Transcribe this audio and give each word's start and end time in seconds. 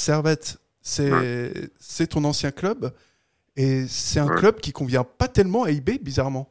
Servette, 0.00 0.58
c'est 0.80 2.06
ton 2.08 2.24
ancien 2.24 2.50
club 2.50 2.90
et 3.56 3.86
c'est 3.86 4.18
un 4.18 4.28
club 4.28 4.56
qui 4.56 4.72
convient 4.72 5.04
pas 5.04 5.28
tellement 5.28 5.64
à 5.64 5.70
IB, 5.70 6.02
bizarrement. 6.02 6.50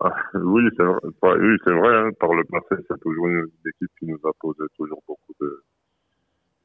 Ah, 0.00 0.12
oui, 0.34 0.64
c'est 0.76 0.82
vrai. 0.82 0.98
Oui, 1.22 1.56
c'est 1.64 1.72
vrai 1.72 1.96
hein. 1.96 2.10
Par 2.18 2.34
le 2.34 2.44
passé, 2.44 2.82
c'est 2.88 3.00
toujours 3.00 3.28
une 3.28 3.48
équipe 3.64 3.90
qui 3.98 4.06
nous 4.06 4.18
a 4.24 4.32
posé 4.40 4.64
toujours 4.76 5.02
beaucoup 5.06 5.32
de 5.40 5.62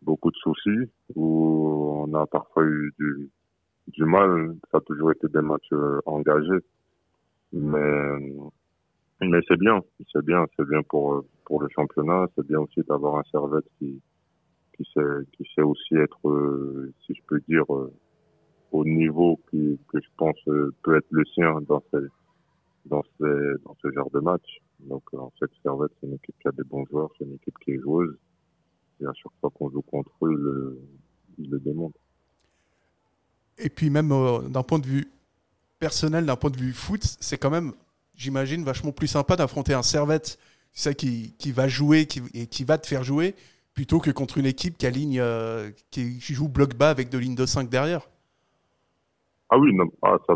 beaucoup 0.02 0.32
de 0.32 0.36
soucis 0.38 0.92
où 1.16 2.08
on 2.08 2.14
a 2.16 2.26
parfois 2.26 2.64
eu 2.64 2.92
du, 3.00 3.30
du 3.88 4.04
mal. 4.04 4.56
Ça 4.72 4.80
a 4.80 4.82
toujours 4.82 5.12
été 5.12 5.28
des 5.30 5.42
matchs 5.42 5.72
euh, 5.72 6.02
engagés, 6.08 6.66
mais 7.54 8.34
mais 9.22 9.40
c'est 9.48 9.60
bien, 9.60 9.80
c'est 10.12 10.26
bien, 10.26 10.46
c'est 10.58 10.68
bien 10.68 10.82
pour 10.82 11.24
pour 11.46 11.62
le 11.62 11.70
championnat. 11.70 12.26
C'est 12.36 12.48
bien 12.48 12.60
aussi 12.60 12.82
d'avoir 12.90 13.18
un 13.18 13.24
Servette 13.32 13.70
qui 13.78 14.02
qui 14.84 15.48
sait 15.56 15.62
aussi 15.62 15.96
être, 15.96 16.30
euh, 16.30 16.94
si 17.06 17.14
je 17.14 17.22
peux 17.28 17.42
dire, 17.48 17.74
euh, 17.74 17.94
au 18.72 18.86
niveau 18.86 19.40
que 19.52 19.78
je 19.94 20.08
pense 20.18 20.38
peut 20.84 20.96
être 20.96 21.08
le 21.10 21.26
sien 21.26 21.60
dans 21.62 21.84
ce, 21.92 22.08
genre 23.94 24.10
de 24.12 24.20
match. 24.20 24.62
Donc, 24.80 25.04
en 25.14 25.32
fait, 25.40 25.50
Servette, 25.62 25.92
c'est 26.00 26.08
une 26.08 26.14
équipe 26.14 26.36
qui 26.42 26.48
a 26.48 26.52
des 26.52 26.64
bons 26.64 26.86
joueurs, 26.86 27.10
c'est 27.18 27.26
une 27.26 27.36
équipe 27.36 27.58
qui 27.60 27.72
est 27.72 27.80
joueuse. 27.80 28.18
Et 29.02 29.06
à 29.06 29.14
chaque 29.14 29.34
fois 29.40 29.50
qu'on 29.50 29.70
joue 29.70 29.82
contre 29.82 30.12
eux, 30.24 30.80
ils 31.38 31.50
le, 31.50 31.60
démontrent. 31.60 32.00
Et 33.58 33.70
puis, 33.70 33.90
même 33.90 34.12
euh, 34.12 34.48
d'un 34.48 34.64
point 34.64 34.80
de 34.80 34.88
vue 34.88 35.12
personnel, 35.80 36.26
d'un 36.26 36.36
point 36.36 36.50
de 36.50 36.58
vue 36.58 36.74
foot, 36.74 37.04
c'est 37.20 37.38
quand 37.38 37.50
même, 37.50 37.74
j'imagine, 38.16 38.64
vachement 38.64 38.92
plus 38.92 39.08
sympa 39.08 39.36
d'affronter 39.36 39.74
un 39.74 39.84
Servette 39.84 40.40
qui, 40.98 41.52
va 41.52 41.68
jouer 41.68 42.08
et 42.34 42.48
qui 42.48 42.64
va 42.64 42.78
te 42.78 42.88
faire 42.88 43.04
jouer 43.04 43.36
plutôt 43.74 44.00
que 44.00 44.12
contre 44.12 44.38
une 44.38 44.46
équipe 44.46 44.78
qui 44.78 44.86
aligne, 44.86 45.20
euh, 45.20 45.72
qui, 45.92 46.20
joue 46.20 46.50
bloc 46.50 46.76
bas 46.76 46.90
avec 46.90 47.10
deux 47.10 47.20
lignes 47.20 47.36
de 47.36 47.46
5 47.46 47.70
derrière. 47.70 48.10
Ah 49.50 49.58
oui, 49.58 49.74
non, 49.74 49.86
ah, 50.02 50.18
ça, 50.28 50.36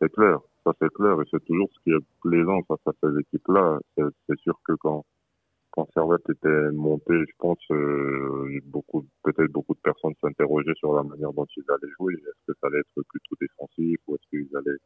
c'est 0.00 0.12
clair 0.12 0.38
ça 0.64 0.72
c'est 0.80 0.92
clair 0.92 1.20
et 1.20 1.24
c'est 1.30 1.44
toujours 1.44 1.68
ce 1.72 1.82
qui 1.82 1.90
est 1.90 2.04
plaisant 2.22 2.62
face 2.68 2.86
à 2.86 2.92
ces 3.02 3.18
équipes-là. 3.20 3.78
C'est 3.96 4.38
sûr 4.40 4.58
que 4.64 4.72
quand 4.74 5.04
quand 5.72 5.88
Servette 5.94 6.28
était 6.28 6.72
monté, 6.72 7.14
je 7.14 7.32
pense 7.38 7.58
euh, 7.70 8.60
beaucoup 8.66 9.06
peut-être 9.22 9.52
beaucoup 9.52 9.74
de 9.74 9.80
personnes 9.80 10.14
s'interrogeaient 10.20 10.74
sur 10.74 10.94
la 10.94 11.04
manière 11.04 11.32
dont 11.32 11.46
ils 11.56 11.64
allaient 11.68 11.92
jouer. 11.96 12.14
Est-ce 12.14 12.52
que 12.52 12.58
ça 12.60 12.66
allait 12.66 12.80
être 12.80 13.02
plutôt 13.08 13.36
défensif 13.40 13.98
ou 14.08 14.16
est-ce 14.16 14.28
qu'ils 14.30 14.56
allaient 14.56 14.78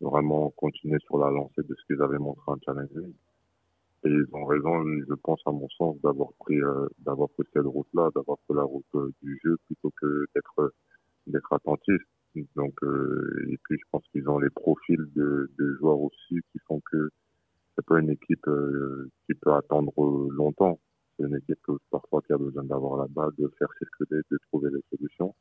vraiment 0.00 0.50
continuer 0.56 0.98
sur 1.00 1.18
la 1.18 1.30
lancée 1.30 1.62
de 1.62 1.74
ce 1.74 1.84
qu'ils 1.86 2.00
avaient 2.00 2.18
montré 2.18 2.44
en 2.46 2.56
Challenge 2.64 2.88
Et 4.06 4.10
ils 4.10 4.26
ont 4.34 4.44
raison, 4.44 4.84
je 5.08 5.14
pense 5.14 5.40
à 5.46 5.50
mon 5.50 5.68
sens, 5.70 5.96
d'avoir 6.02 6.28
pris 6.40 6.60
euh, 6.60 6.86
pris 7.06 7.46
cette 7.54 7.64
route-là, 7.64 8.10
d'avoir 8.14 8.36
pris 8.46 8.54
la 8.54 8.62
route 8.62 8.84
euh, 8.96 9.10
du 9.22 9.40
jeu 9.42 9.56
plutôt 9.66 9.90
que 9.98 10.26
d'être 10.34 10.74
d'être 11.26 11.52
attentif. 11.54 12.02
Donc, 12.54 12.74
euh, 12.82 13.46
et 13.48 13.56
puis 13.64 13.78
je 13.78 13.84
pense 13.90 14.02
qu'ils 14.12 14.28
ont 14.28 14.38
les 14.38 14.50
profils 14.50 15.08
de, 15.14 15.50
joueurs 15.78 16.00
aussi 16.00 16.40
qui 16.52 16.58
font 16.66 16.82
que 16.92 17.08
c'est 17.74 17.86
pas 17.86 17.98
une 17.98 18.10
équipe 18.10 18.46
qui 19.26 19.34
peut 19.34 19.52
attendre 19.54 19.92
longtemps. 20.30 20.78
C'est 21.16 21.24
une 21.26 21.36
équipe 21.36 21.66
parfois 21.90 22.20
qui 22.22 22.32
a 22.34 22.38
besoin 22.38 22.64
d'avoir 22.64 22.98
la 22.98 23.06
balle, 23.08 23.30
de 23.38 23.50
faire 23.58 23.68
circuler, 23.78 24.20
de 24.30 24.38
trouver 24.48 24.70
des 24.70 24.82
solutions. 24.90 25.34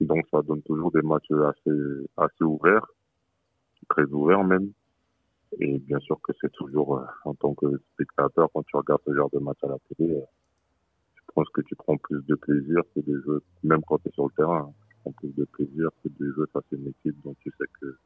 Donc 0.00 0.24
ça 0.30 0.42
donne 0.42 0.62
toujours 0.62 0.90
des 0.90 1.02
matchs 1.02 1.30
assez 1.30 2.44
ouverts, 2.44 2.86
très 3.88 4.04
ouverts 4.04 4.44
même. 4.44 4.72
Et 5.60 5.78
bien 5.78 5.98
sûr 6.00 6.18
que 6.22 6.32
c'est 6.40 6.52
toujours 6.52 6.98
euh, 6.98 7.04
en 7.24 7.34
tant 7.34 7.54
que 7.54 7.66
spectateur 7.92 8.48
quand 8.52 8.62
tu 8.62 8.76
regardes 8.76 9.02
ce 9.06 9.14
genre 9.14 9.30
de 9.32 9.38
match 9.38 9.58
à 9.62 9.68
la 9.68 9.76
télé, 9.96 10.22
je 11.14 11.20
pense 11.34 11.48
que 11.50 11.60
tu 11.62 11.76
prends 11.76 11.96
plus 11.98 12.24
de 12.24 12.34
plaisir 12.34 12.82
que 12.94 13.00
des 13.00 13.12
jeux, 13.12 13.42
même 13.62 13.82
quand 13.86 13.98
tu 13.98 14.08
es 14.08 14.12
sur 14.12 14.24
le 14.24 14.32
terrain 14.36 14.72
prend 15.02 15.12
plus 15.12 15.34
de 15.34 15.44
plaisir 15.44 15.88
que 16.02 16.08
de 16.08 16.32
jouer 16.32 16.46
face 16.52 16.64
à 16.72 16.76
une 16.76 16.88
équipe 16.88 17.16
dont 17.24 17.34
tu 17.40 17.50
sais 17.58 17.66
que 17.80 17.98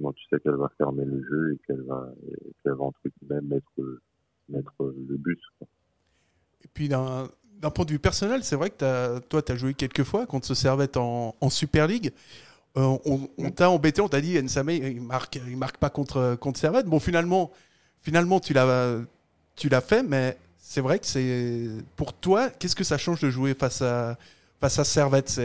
dont 0.00 0.12
tu 0.12 0.24
sais 0.28 0.40
qu'elle 0.40 0.56
va 0.56 0.68
fermer 0.76 1.04
le 1.04 1.22
jeu 1.22 1.54
et 1.54 1.58
qu'elle 1.66 1.82
va 1.82 2.08
qu'elle 2.62 2.72
va 2.72 2.84
entre 2.84 3.00
guillemets 3.04 3.40
mettre 3.42 4.00
mettre 4.48 4.74
le 4.80 5.16
but. 5.16 5.40
Et 6.64 6.68
puis 6.72 6.88
d'un 6.88 7.28
d'un 7.60 7.70
point 7.70 7.84
de 7.84 7.92
vue 7.92 7.98
personnel, 7.98 8.42
c'est 8.42 8.56
vrai 8.56 8.70
que 8.70 8.84
as, 8.84 9.20
toi, 9.20 9.40
tu 9.40 9.52
as 9.52 9.56
joué 9.56 9.74
quelques 9.74 10.02
fois 10.02 10.26
contre 10.26 10.46
ce 10.46 10.54
Servette 10.54 10.96
en, 10.96 11.36
en 11.40 11.50
Super 11.50 11.86
League. 11.86 12.12
Euh, 12.76 12.98
on, 13.38 13.50
t'a 13.50 13.70
embêté, 13.70 14.00
on 14.00 14.08
t'a 14.08 14.20
dit 14.20 14.40
Nsame, 14.42 14.70
il 14.70 15.00
marque, 15.00 15.36
il 15.36 15.56
marque 15.56 15.76
pas 15.76 15.90
contre, 15.90 16.36
contre 16.40 16.58
Servette. 16.58 16.86
Bon, 16.86 16.98
finalement, 16.98 17.52
finalement 18.02 18.40
tu 18.40 18.52
l'as 18.52 18.98
tu 19.54 19.68
l'as 19.68 19.80
fait, 19.80 20.02
mais 20.02 20.36
c'est 20.58 20.80
vrai 20.80 20.98
que 20.98 21.06
c'est 21.06 21.68
pour 21.94 22.12
toi, 22.12 22.50
qu'est-ce 22.50 22.74
que 22.74 22.82
ça 22.82 22.98
change 22.98 23.20
de 23.20 23.30
jouer 23.30 23.54
face 23.54 23.80
à 23.82 24.16
face 24.60 24.78
à 24.78 24.84
Servette? 24.84 25.40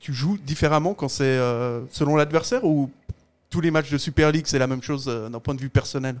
Tu 0.00 0.14
joues 0.14 0.38
différemment 0.38 0.94
quand 0.94 1.08
c'est 1.08 1.24
euh, 1.24 1.86
selon 1.90 2.16
l'adversaire 2.16 2.64
ou 2.64 2.90
tous 3.50 3.60
les 3.60 3.70
matchs 3.70 3.90
de 3.92 3.98
Super 3.98 4.32
League, 4.32 4.46
c'est 4.46 4.58
la 4.58 4.66
même 4.66 4.82
chose 4.82 5.08
euh, 5.08 5.28
d'un 5.28 5.40
point 5.40 5.54
de 5.54 5.60
vue 5.60 5.68
personnel? 5.68 6.16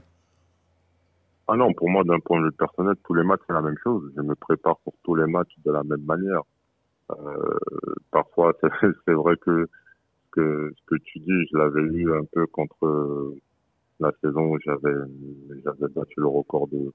Ah 1.48 1.56
non, 1.56 1.72
pour 1.72 1.88
moi, 1.88 2.04
d'un 2.04 2.20
point 2.20 2.40
de 2.40 2.46
vue 2.46 2.52
personnel, 2.52 2.94
tous 3.04 3.14
les 3.14 3.24
matchs, 3.24 3.40
c'est 3.46 3.54
la 3.54 3.62
même 3.62 3.78
chose. 3.82 4.12
Je 4.16 4.20
me 4.20 4.34
prépare 4.34 4.76
pour 4.84 4.92
tous 5.02 5.14
les 5.14 5.26
matchs 5.26 5.54
de 5.64 5.72
la 5.72 5.82
même 5.82 6.02
manière. 6.02 6.42
Euh, 7.18 7.58
parfois, 8.10 8.52
c'est 9.06 9.12
vrai 9.12 9.36
que, 9.38 9.66
ce 10.36 10.84
que 10.86 10.94
tu 11.04 11.18
dis, 11.20 11.46
je 11.50 11.56
l'avais 11.56 11.82
eu 11.82 12.12
un 12.14 12.24
peu 12.32 12.46
contre 12.46 13.34
la 13.98 14.12
saison 14.22 14.52
où 14.52 14.58
j'avais 14.64 15.88
battu 15.94 16.20
le 16.20 16.28
record 16.28 16.68
de, 16.68 16.92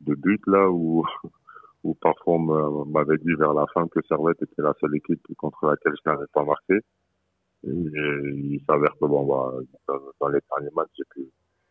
buts 0.00 0.40
là 0.46 0.70
où 0.70 1.04
parfois 2.00 2.34
on 2.34 2.84
m'avait 2.86 3.18
dit 3.18 3.34
vers 3.38 3.54
la 3.54 3.66
fin 3.74 3.86
que 3.88 4.00
Servette 4.08 4.42
était 4.42 4.62
la 4.62 4.74
seule 4.80 4.96
équipe 4.96 5.20
contre 5.36 5.66
laquelle 5.66 5.94
je 6.04 6.10
n'avais 6.10 6.26
pas 6.32 6.44
marqué. 6.44 6.78
Et 7.64 7.70
il 7.70 8.60
s'avère 8.66 8.92
que 9.00 9.06
bah, 9.06 9.52
dans 10.20 10.28
les 10.28 10.40
derniers 10.50 10.74
matchs, 10.74 10.90
j'ai 10.96 11.04
pu, 11.10 11.28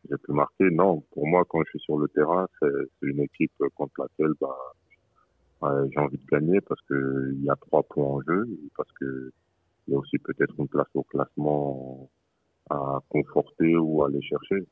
j'ai 0.09 0.17
pu 0.17 0.31
marquer. 0.31 0.69
Non, 0.71 1.01
pour 1.11 1.27
moi, 1.27 1.43
quand 1.49 1.61
je 1.65 1.71
suis 1.71 1.79
sur 1.79 1.97
le 1.97 2.07
terrain, 2.09 2.47
c'est, 2.59 2.69
une 3.01 3.19
équipe 3.19 3.51
contre 3.75 3.93
laquelle 4.01 4.33
bah, 4.39 4.55
j'ai 5.63 5.99
envie 5.99 6.17
de 6.17 6.25
gagner 6.25 6.61
parce 6.61 6.81
que 6.81 7.31
il 7.33 7.43
y 7.43 7.49
a 7.49 7.55
trois 7.55 7.83
points 7.83 8.05
en 8.05 8.21
jeu, 8.21 8.47
parce 8.75 8.91
que 8.99 9.31
il 9.87 9.93
y 9.93 9.95
a 9.95 9.99
aussi 9.99 10.17
peut-être 10.19 10.53
une 10.59 10.67
place 10.67 10.87
au 10.93 11.03
classement 11.03 12.09
à 12.69 12.99
conforter 13.09 13.75
ou 13.75 14.03
à 14.03 14.07
aller 14.07 14.21
chercher. 14.21 14.67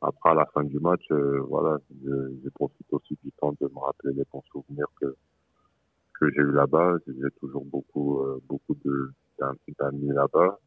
Après, 0.00 0.30
à 0.30 0.34
la 0.34 0.46
fin 0.46 0.64
du 0.64 0.78
match, 0.80 1.04
euh, 1.12 1.40
voilà, 1.48 1.78
je, 2.04 2.34
je, 2.42 2.48
profite 2.50 2.86
aussi 2.92 3.16
du 3.22 3.30
temps 3.32 3.52
de 3.60 3.68
me 3.68 3.78
rappeler 3.78 4.12
les 4.14 4.24
bons 4.32 4.42
souvenirs 4.50 4.88
que 5.00 5.14
que 6.18 6.30
j'ai 6.30 6.40
eu 6.40 6.52
là-bas. 6.52 6.96
J'ai 7.06 7.30
toujours 7.40 7.64
beaucoup 7.64 8.20
euh, 8.20 8.40
beaucoup 8.48 8.74
de 8.84 9.12
d'amis 9.78 10.12
là-bas, 10.12 10.58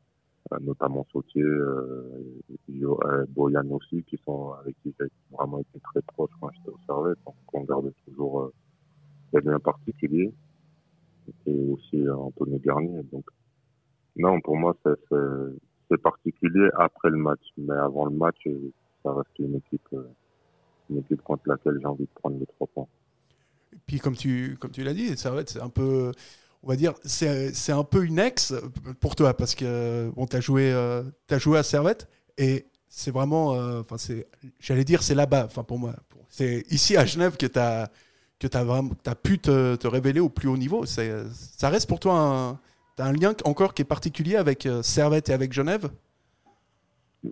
euh, 0.52 0.59
notamment 0.62 1.06
Sautier, 1.12 1.44
euh, 1.44 3.25
Boyan 3.30 3.69
aussi, 3.72 4.03
qui 4.03 4.18
sont 4.25 4.53
avec 4.53 4.75
qui 4.81 4.94
j'ai 5.00 5.07
vraiment 5.31 5.59
été 5.59 5.80
très 5.81 6.02
proche 6.02 6.31
quand 6.40 6.50
j'étais 6.52 6.69
au 6.69 6.80
Servette. 6.86 7.19
Donc, 7.25 7.36
on 7.53 7.63
garde 7.63 7.94
toujours 8.06 8.52
des 9.41 9.50
liens 9.50 9.59
particuliers. 9.59 10.34
Et 11.47 11.69
aussi 11.72 12.07
Anthony 12.09 12.59
Garnier. 12.59 13.01
Donc, 13.12 13.25
non, 14.16 14.40
pour 14.41 14.57
moi, 14.57 14.75
c'est 14.84 16.01
particulier 16.01 16.69
après 16.78 17.09
le 17.09 17.18
match, 17.18 17.41
mais 17.57 17.75
avant 17.75 18.06
le 18.06 18.16
match 18.16 18.38
ça 19.06 19.13
reste 19.13 19.40
une 19.40 19.56
équipe, 19.56 19.88
euh, 19.94 20.09
une 20.90 20.97
équipe 20.97 21.22
contre 21.22 21.44
laquelle 21.47 21.78
j'ai 21.79 21.85
envie 21.85 22.06
de 22.06 22.09
prendre 22.16 22.40
les 22.40 22.45
trois 22.45 22.68
points. 22.68 22.88
Puis 23.85 24.00
comme 24.00 24.16
tu, 24.16 24.57
comme 24.59 24.72
tu 24.72 24.84
l'as 24.84 24.94
dit, 24.94 25.16
ça 25.18 25.31
va 25.31 25.41
un 25.62 25.69
peu, 25.69 26.12
on 26.63 26.68
va 26.68 26.75
dire, 26.75 26.94
c'est 27.03 27.72
un 27.72 27.84
peu 27.84 28.06
une 28.06 28.19
ex 28.19 28.53
pour 29.00 29.16
toi 29.16 29.35
parce 29.35 29.53
que 29.53 30.09
bon, 30.16 30.25
tu 30.25 30.35
as 30.35 30.40
joué, 30.40 30.74
euh, 30.74 31.03
joué 31.29 31.59
à 31.59 31.63
Servette 31.63 32.07
et 32.38 32.66
c'est 32.88 33.12
vraiment, 33.12 33.53
euh, 33.53 33.81
enfin 33.81 33.97
c'est, 33.97 34.28
j'allais 34.59 34.85
dire 34.85 35.03
c'est 35.03 35.16
là-bas, 35.16 35.47
pour 35.68 35.78
moi, 35.78 35.94
c'est 36.29 36.63
ici 36.72 36.97
à 36.97 37.06
Genève 37.06 37.38
que 37.38 37.45
tu 37.45 37.59
as 37.59 37.91
que 38.40 38.47
tu 38.47 38.57
as, 38.57 39.16
pu 39.16 39.40
te, 39.40 39.88
révéler 39.88 40.19
au 40.19 40.30
plus 40.30 40.48
haut 40.48 40.57
niveau. 40.57 40.86
Ça 40.86 41.69
reste 41.69 41.88
pour 41.88 42.00
toi 42.00 42.60
un, 42.98 43.12
lien 43.13 43.33
encore 43.45 43.74
qui 43.74 43.81
est 43.81 43.86
particulier 43.86 44.36
avec 44.36 44.68
Servette 44.81 45.30
et 45.30 45.33
avec 45.33 45.54
Genève? 45.54 45.89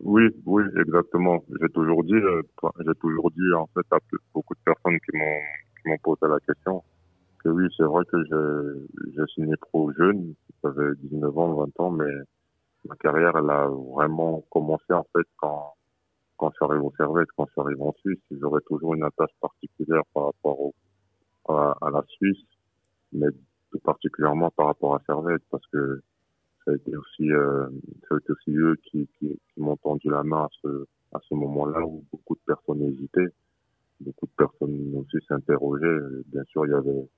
Oui, 0.02 0.24
oui, 0.46 0.64
exactement. 0.80 1.44
J'ai 1.62 1.70
toujours 1.70 2.04
dit, 2.04 2.14
euh, 2.14 2.42
j'ai 2.80 2.96
toujours 2.96 3.30
dit 3.30 3.54
en 3.56 3.68
fait 3.76 3.86
à 3.92 4.00
beaucoup 4.34 4.56
de 4.56 4.60
personnes 4.66 5.00
qui 5.00 5.16
m'ont 5.16 5.98
posé 6.02 6.22
la 6.22 6.40
question 6.40 6.84
que 7.44 7.50
oui, 7.50 7.68
c'est 7.78 7.84
vrai 7.84 8.04
que 8.06 8.18
j'ai 9.14 9.26
signé 9.36 9.54
pro 9.58 9.92
jeune, 9.94 10.34
j'avais 10.64 10.96
19 11.04 11.38
ans, 11.38 11.54
20 11.78 11.80
ans, 11.80 11.92
mais 11.92 12.12
ma 12.88 12.96
carrière 12.96 13.34
elle 13.38 13.50
a 13.50 13.68
vraiment 13.68 14.44
commencé 14.50 14.92
en 14.94 15.06
fait 15.16 15.28
quand 15.38 15.74
quand 16.38 16.50
je 16.50 16.56
suis 16.56 16.66
arrivé 16.66 16.84
au 16.84 16.94
Servette, 16.98 17.28
quand 17.38 17.46
je 17.46 17.52
suis 17.52 17.62
arrivé 17.62 17.82
en 17.82 17.94
Suisse, 18.00 18.20
j'aurais 18.32 18.62
toujours 18.68 18.96
une 18.96 19.04
attache 19.04 19.30
particulière 19.40 20.02
par 20.14 20.26
rapport 20.26 20.60
au, 20.60 20.74
à, 21.48 21.76
à 21.82 21.90
la 21.90 22.04
Suisse, 22.08 22.46
mais 23.12 23.28
tout 23.72 23.80
particulièrement 23.80 24.52
par 24.52 24.68
rapport 24.68 24.96
à 24.96 25.02
Servette 25.06 25.44
parce 25.50 25.66
que 25.68 26.02
ça 26.64 26.72
a 26.72 26.76
été 26.76 26.96
aussi, 26.96 27.32
euh, 27.32 27.68
ça 28.08 28.16
a 28.16 28.18
été 28.18 28.32
aussi 28.32 28.52
eux 28.52 28.76
qui, 28.86 29.08
qui, 29.20 29.28
qui 29.28 29.60
m'ont 29.60 29.78
tendu 29.78 30.10
la 30.10 30.24
main 30.24 30.44
à 30.44 30.50
ce, 30.62 30.86
à 31.14 31.20
ce 31.28 31.36
moment-là 31.36 31.86
où 31.86 32.04
beaucoup 32.12 32.36
de 32.36 32.42
personnes 32.46 32.82
hésitaient. 32.84 33.34
beaucoup 34.00 34.28
de 34.28 34.32
personnes 34.38 34.96
aussi 34.96 35.26
s'interrogeaient. 35.28 36.00
Bien 36.28 36.44
sûr, 36.46 36.66
il 36.66 36.72
y 36.72 36.76
avait, 36.76 37.10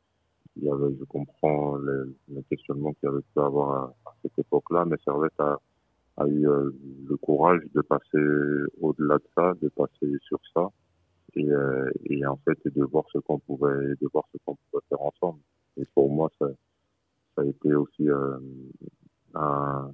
il 0.58 0.64
y 0.64 0.70
avait, 0.70 0.96
je 1.00 1.04
comprends 1.06 1.78
les, 1.78 2.44
questionnements 2.50 2.94
qu'il 2.94 3.10
y 3.10 3.12
avait 3.12 3.22
pu 3.22 3.40
avoir 3.40 3.94
à, 4.06 4.16
cette 4.22 4.38
époque-là, 4.40 4.86
mais 4.86 4.98
Servette 5.04 5.40
a, 5.40 5.60
a 6.18 6.28
eu 6.28 6.48
euh, 6.48 6.72
le 7.08 7.18
courage 7.18 7.62
de 7.74 7.82
passer 7.82 8.24
au-delà 8.82 9.18
de 9.18 9.28
ça, 9.36 9.54
de 9.62 9.70
passer 9.70 10.18
sur 10.22 10.40
ça, 10.54 10.70
et, 11.36 11.50
euh, 11.50 11.90
et 12.06 12.26
en 12.26 12.38
fait, 12.38 12.58
de 12.66 12.84
voir 12.84 13.06
ce 13.12 13.20
qu'on 13.20 13.40
pouvait, 13.40 13.96
de 14.02 14.08
voir 14.14 14.26
ce 14.32 14.38
qu'on 14.46 14.56
pouvait 14.56 14.84
faire 14.90 15.02
ensemble. 15.02 15.40
Et 15.78 15.86
pour 15.94 16.10
moi, 16.10 16.30
ça, 16.40 16.48
ça 17.36 17.42
a 17.42 17.46
été 17.46 17.74
aussi 17.76 18.10
euh, 18.10 18.38
un, 19.34 19.92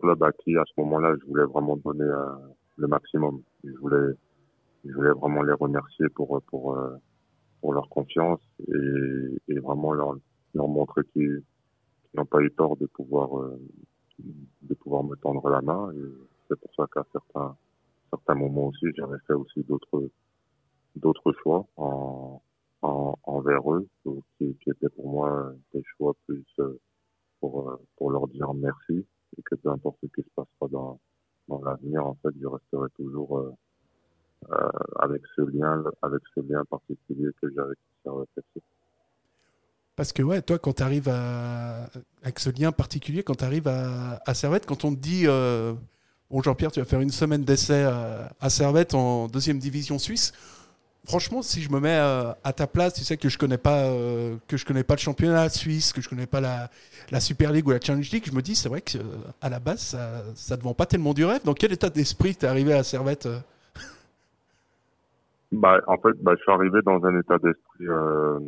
club 0.00 0.22
à 0.22 0.32
qui, 0.32 0.56
à 0.56 0.64
ce 0.66 0.80
moment-là, 0.80 1.14
je 1.20 1.26
voulais 1.26 1.44
vraiment 1.44 1.76
donner 1.76 2.10
le 2.76 2.86
maximum. 2.86 3.42
Je 3.64 3.76
voulais, 3.78 4.14
je 4.84 4.92
voulais 4.92 5.10
vraiment 5.10 5.42
les 5.42 5.52
remercier 5.52 6.08
pour, 6.10 6.40
pour, 6.46 6.78
pour 7.60 7.72
leur 7.72 7.88
confiance 7.88 8.40
et, 9.48 9.58
vraiment 9.58 9.92
leur, 9.92 10.16
leur 10.54 10.68
montrer 10.68 11.02
qu'ils 11.12 11.42
n'ont 12.14 12.26
pas 12.26 12.40
eu 12.40 12.50
tort 12.50 12.76
de 12.76 12.86
pouvoir, 12.86 13.38
euh, 13.40 13.58
de 14.62 14.74
pouvoir 14.74 15.02
me 15.02 15.16
tendre 15.16 15.48
la 15.48 15.60
main. 15.62 15.90
C'est 16.48 16.60
pour 16.60 16.74
ça 16.74 16.86
qu'à 16.92 17.04
certains, 17.12 17.56
certains 18.10 18.34
moments 18.34 18.66
aussi, 18.68 18.86
j'avais 18.96 19.18
fait 19.26 19.32
aussi 19.32 19.62
d'autres, 19.64 20.10
d'autres 20.96 21.32
choix 21.42 21.66
en, 21.76 22.40
en, 22.82 23.18
envers 23.24 23.72
eux, 23.72 23.86
qui, 24.38 24.56
qui 24.56 24.70
étaient 24.70 24.88
pour 24.90 25.08
moi 25.08 25.52
des 25.72 25.82
choix 25.96 26.14
plus 26.26 26.44
euh, 26.58 26.80
pour, 27.40 27.70
euh, 27.70 27.80
pour 27.96 28.10
leur 28.10 28.28
dire 28.28 28.52
merci 28.54 29.06
et 29.36 29.42
que 29.42 29.54
peu 29.56 29.70
importe 29.70 29.96
ce 30.02 30.06
qui 30.06 30.22
se 30.22 30.34
passera 30.34 30.68
dans, 30.70 31.00
dans 31.48 31.62
l'avenir, 31.62 32.06
en 32.06 32.16
fait, 32.22 32.30
je 32.40 32.46
resterai 32.46 32.88
toujours 32.96 33.38
euh, 33.38 33.50
avec 35.00 35.22
ce 35.36 35.42
lien, 35.42 35.82
avec 36.02 36.22
ce 36.34 36.40
lien 36.40 36.64
particulier 36.64 37.30
que 37.40 37.50
j'ai 37.50 37.60
avec 37.60 37.78
Servette 38.02 38.28
Parce 39.96 40.12
que 40.12 40.22
ouais, 40.22 40.42
toi, 40.42 40.58
quand 40.58 40.74
tu 40.74 40.82
arrives 40.82 41.08
à, 41.08 41.86
avec 42.22 42.38
ce 42.38 42.50
lien 42.50 42.72
particulier, 42.72 43.22
quand 43.22 43.36
tu 43.36 43.44
arrives 43.44 43.68
à, 43.68 44.34
Servette, 44.34 44.66
quand 44.66 44.84
on 44.84 44.94
te 44.94 45.00
dit 45.00 45.24
euh, 45.26 45.72
bon 46.30 46.42
Jean-Pierre, 46.42 46.72
tu 46.72 46.80
vas 46.80 46.86
faire 46.86 47.00
une 47.00 47.10
semaine 47.10 47.42
d'essai 47.42 47.84
à, 47.84 48.30
à, 48.40 48.50
Servette 48.50 48.94
en 48.94 49.28
deuxième 49.28 49.58
division 49.58 49.98
suisse. 49.98 50.32
Franchement, 51.06 51.42
si 51.42 51.60
je 51.60 51.70
me 51.70 51.80
mets 51.80 51.96
à 51.98 52.52
ta 52.56 52.66
place, 52.66 52.94
tu 52.94 53.04
sais 53.04 53.16
que 53.16 53.28
je 53.28 53.36
connais 53.36 53.58
pas 53.58 53.90
que 54.48 54.56
je 54.56 54.64
connais 54.64 54.84
pas 54.84 54.94
le 54.94 55.00
championnat 55.00 55.48
suisse, 55.50 55.92
que 55.92 56.00
je 56.00 56.08
connais 56.08 56.26
pas 56.26 56.40
la, 56.40 56.70
la 57.10 57.20
Super 57.20 57.52
League 57.52 57.66
ou 57.66 57.72
la 57.72 57.80
Challenge 57.80 58.10
League, 58.10 58.24
je 58.26 58.32
me 58.32 58.40
dis 58.40 58.54
c'est 58.54 58.70
vrai 58.70 58.80
que 58.80 58.98
à 59.42 59.50
la 59.50 59.60
base 59.60 59.80
ça 59.80 60.22
ça 60.34 60.56
te 60.56 60.62
vend 60.62 60.72
pas 60.72 60.86
tellement 60.86 61.12
du 61.12 61.24
rêve. 61.24 61.42
Dans 61.44 61.52
quel 61.52 61.72
état 61.72 61.90
d'esprit 61.90 62.34
t'es 62.34 62.46
arrivé 62.46 62.72
à 62.72 62.82
Servette 62.82 63.28
bah, 65.54 65.80
en 65.86 65.96
fait, 65.98 66.14
bah, 66.20 66.32
je 66.36 66.42
suis 66.42 66.50
arrivé 66.50 66.80
dans 66.82 67.04
un 67.04 67.18
état 67.18 67.38
d'esprit 67.38 67.86
euh, 67.86 68.40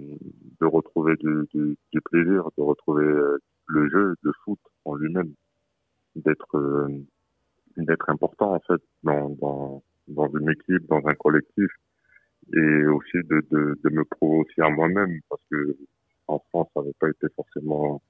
de 0.61 0.67
retrouver 0.67 1.15
du, 1.17 1.47
du, 1.55 2.01
plaisir, 2.01 2.49
de 2.59 2.63
retrouver 2.63 3.05
euh, 3.05 3.39
le 3.67 3.89
jeu 3.89 4.15
de 4.25 4.33
foot 4.45 4.59
en 4.85 4.97
lui-même, 4.97 5.33
d'être 6.17 6.57
euh, 6.57 6.89
d'être 7.77 8.11
important 8.11 8.55
en 8.55 8.61
fait 8.61 8.83
dans, 9.05 9.29
dans, 9.41 9.83
dans 10.09 10.29
une 10.37 10.51
équipe, 10.51 10.87
dans 10.89 11.07
un 11.07 11.15
collectif, 11.15 11.71
et 12.55 12.87
aussi 12.87 13.19
de, 13.25 13.43
de, 13.51 13.79
de 13.83 13.91
me 13.91 14.05
prouver 14.05 14.39
aussi 14.39 14.61
à 14.61 14.69
moi-même 14.69 15.21
parce 15.29 15.43
que 15.51 15.77
en 16.29 16.39
France, 16.51 16.69
ça 16.75 16.81
n'avait 16.81 16.93
pas 16.99 17.09
été 17.09 17.27
forcément 17.35 18.03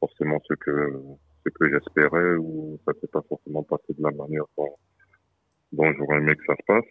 forcément 0.00 0.40
ce 0.48 0.54
que 0.54 0.92
ce 1.44 1.50
que 1.50 1.70
j'espérais 1.70 2.36
ou 2.36 2.78
ça 2.84 2.92
s'est 3.00 3.08
pas 3.08 3.22
forcément 3.28 3.62
passé 3.62 3.84
de 3.90 4.02
la 4.02 4.10
manière 4.12 4.44
dont, 4.56 4.76
dont 5.72 5.92
j'aurais 5.94 6.18
aimé 6.18 6.34
que 6.36 6.44
ça 6.46 6.54
se 6.56 6.64
passe. 6.66 6.84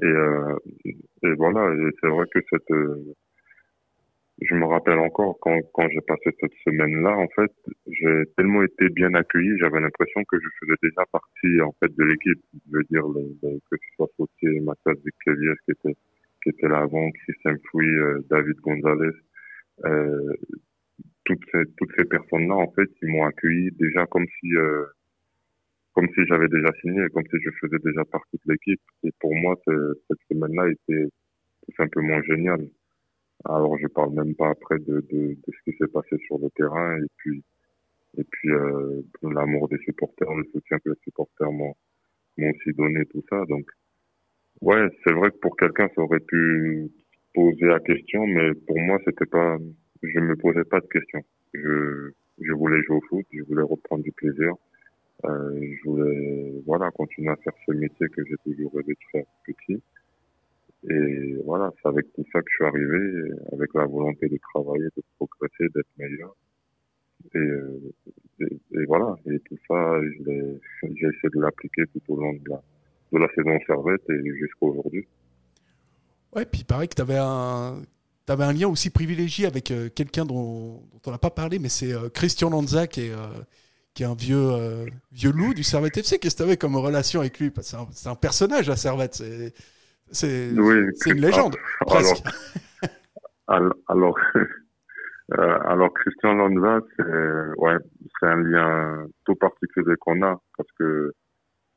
Et, 0.00 0.06
euh, 0.06 0.56
et 0.84 1.34
voilà, 1.34 1.72
et 1.74 1.90
c'est 2.00 2.08
vrai 2.08 2.24
que 2.32 2.40
cette, 2.50 2.70
je 4.40 4.54
me 4.54 4.64
rappelle 4.66 4.98
encore 4.98 5.38
quand, 5.40 5.58
quand 5.72 5.88
j'ai 5.88 6.00
passé 6.02 6.30
cette 6.40 6.54
semaine-là, 6.64 7.16
en 7.16 7.28
fait, 7.28 7.50
j'ai 7.86 8.22
tellement 8.36 8.62
été 8.62 8.88
bien 8.90 9.12
accueilli, 9.14 9.58
j'avais 9.58 9.80
l'impression 9.80 10.22
que 10.24 10.38
je 10.38 10.48
faisais 10.60 10.76
déjà 10.82 11.04
partie 11.10 11.60
en 11.60 11.72
fait 11.80 11.94
de 11.96 12.04
l'équipe. 12.04 12.40
Je 12.70 12.76
veux 12.76 12.84
dire, 12.90 13.02
que 13.42 13.76
ce 13.76 13.96
soit 13.96 14.08
Fautier, 14.16 14.60
Mathias 14.60 14.96
Vickevies 15.04 15.58
qui 15.64 15.72
était 15.72 15.96
qui 16.42 16.50
était 16.50 16.68
là 16.68 16.78
avant, 16.78 17.10
Christian 17.10 17.56
Fouy, 17.70 17.88
euh, 17.88 18.20
David 18.30 18.54
Gonzalez, 18.60 19.16
euh, 19.86 20.34
toutes 21.24 21.42
ces 21.50 21.64
toutes 21.76 21.90
ces 21.96 22.04
personnes-là, 22.04 22.54
en 22.54 22.70
fait, 22.72 22.88
ils 23.02 23.08
m'ont 23.08 23.26
accueilli 23.26 23.72
déjà 23.72 24.06
comme 24.06 24.26
si 24.38 24.54
euh, 24.54 24.84
comme 25.94 26.08
si 26.14 26.20
j'avais 26.28 26.48
déjà 26.48 26.70
signé, 26.80 27.08
comme 27.12 27.24
si 27.24 27.36
je 27.44 27.50
faisais 27.60 27.78
déjà 27.84 28.04
partie 28.04 28.36
de 28.46 28.52
l'équipe. 28.52 28.80
Et 29.02 29.10
pour 29.18 29.34
moi, 29.34 29.56
cette 29.66 30.18
semaine-là 30.30 30.70
était 30.70 31.08
tout 31.66 31.72
simplement 31.76 32.22
géniale. 32.22 32.68
Alors, 33.44 33.78
je 33.78 33.86
parle 33.86 34.14
même 34.14 34.34
pas 34.34 34.50
après 34.50 34.78
de, 34.78 35.00
de, 35.10 35.34
de 35.34 35.52
ce 35.52 35.70
qui 35.70 35.76
s'est 35.78 35.88
passé 35.88 36.16
sur 36.26 36.38
le 36.38 36.50
terrain 36.50 36.98
et 36.98 37.06
puis 37.16 37.42
et 38.16 38.24
puis 38.24 38.50
euh, 38.50 39.02
l'amour 39.22 39.68
des 39.68 39.78
supporters, 39.78 40.32
le 40.34 40.44
soutien 40.52 40.78
que 40.78 40.90
les 40.90 40.98
supporters 41.04 41.52
m'ont 41.52 41.74
aussi 42.38 42.72
donné, 42.76 43.04
tout 43.06 43.22
ça. 43.28 43.44
Donc, 43.48 43.68
ouais, 44.62 44.88
c'est 45.04 45.12
vrai 45.12 45.30
que 45.30 45.36
pour 45.38 45.56
quelqu'un, 45.56 45.88
ça 45.94 46.02
aurait 46.02 46.20
pu 46.20 46.90
poser 47.34 47.66
la 47.66 47.80
question, 47.80 48.26
mais 48.26 48.54
pour 48.66 48.78
moi, 48.80 48.98
c'était 49.04 49.26
pas, 49.26 49.58
je 50.02 50.20
me 50.20 50.36
posais 50.36 50.64
pas 50.64 50.80
de 50.80 50.86
questions. 50.86 51.22
Je, 51.54 52.10
je 52.40 52.52
voulais 52.52 52.82
jouer 52.84 52.96
au 52.96 53.00
foot, 53.02 53.26
je 53.32 53.42
voulais 53.42 53.62
reprendre 53.62 54.02
du 54.02 54.12
plaisir. 54.12 54.54
Euh, 55.24 55.60
je 55.60 55.90
voulais 55.90 56.62
voilà 56.64 56.90
continuer 56.92 57.30
à 57.30 57.36
faire 57.36 57.52
ce 57.66 57.72
métier 57.72 58.08
que 58.08 58.24
j'ai 58.24 58.36
toujours 58.44 58.72
rêvé 58.74 58.92
de 58.94 58.98
faire 59.10 59.24
petit. 59.44 59.82
Et 60.88 61.34
voilà, 61.44 61.72
c'est 61.82 61.88
avec 61.88 62.12
tout 62.12 62.24
ça 62.32 62.40
que 62.40 62.46
je 62.48 62.54
suis 62.54 62.64
arrivé, 62.64 63.32
avec 63.52 63.74
la 63.74 63.86
volonté 63.86 64.28
de 64.28 64.38
travailler, 64.52 64.84
de 64.96 65.02
progresser, 65.16 65.72
d'être 65.74 65.88
meilleur. 65.98 66.34
Et, 67.34 67.38
euh, 67.38 68.84
voilà, 68.86 69.16
et 69.26 69.40
tout 69.40 69.58
ça, 69.66 70.00
j'ai 70.26 71.06
essayé 71.06 71.28
de 71.34 71.40
l'appliquer 71.40 71.82
tout 71.92 72.12
au 72.12 72.20
long 72.20 72.32
de 72.32 72.50
la, 72.50 72.62
de 73.12 73.18
la 73.18 73.28
saison 73.34 73.58
Servette 73.66 74.08
et 74.08 74.38
jusqu'à 74.38 74.66
aujourd'hui. 74.66 75.06
Ouais, 76.34 76.44
puis 76.44 76.60
il 76.60 76.64
paraît 76.64 76.86
que 76.86 76.94
tu 76.94 77.02
avais 77.02 77.18
un, 77.18 77.82
avais 78.28 78.44
un 78.44 78.52
lien 78.52 78.68
aussi 78.68 78.90
privilégié 78.90 79.46
avec 79.46 79.72
euh, 79.72 79.88
quelqu'un 79.88 80.24
dont, 80.24 80.82
on 81.04 81.10
n'a 81.10 81.18
pas 81.18 81.30
parlé, 81.30 81.58
mais 81.58 81.70
c'est 81.70 81.92
Christian 82.12 82.50
Lanza 82.50 82.86
qui 82.86 83.06
est 83.06 83.12
qui 83.98 84.04
est 84.04 84.06
un 84.06 84.14
vieux, 84.14 84.52
euh, 84.52 84.86
vieux 85.10 85.32
loup 85.32 85.54
du 85.54 85.64
Servette 85.64 85.96
FC. 85.96 86.20
Qu'est-ce 86.20 86.36
que 86.36 86.42
tu 86.42 86.44
avais 86.44 86.56
comme 86.56 86.76
relation 86.76 87.18
avec 87.18 87.40
lui? 87.40 87.50
C'est 87.62 87.76
un, 87.76 87.88
un, 88.04 88.14
personnage 88.14 88.70
à 88.70 88.76
Servette. 88.76 89.20
C'est 90.10 90.50
une 90.50 91.20
légende, 91.20 91.56
presque. 91.86 92.22
Alors, 93.50 93.74
alors, 93.88 94.18
euh, 95.38 95.58
alors 95.64 95.94
Christian 95.94 96.34
Lanza, 96.34 96.80
c'est 96.98 97.02
ouais, 97.56 97.76
un 98.20 98.36
lien 98.42 99.06
tout 99.24 99.36
particulier 99.36 99.94
qu'on 100.00 100.20
a 100.20 100.38
parce 100.54 100.68
que 100.78 101.14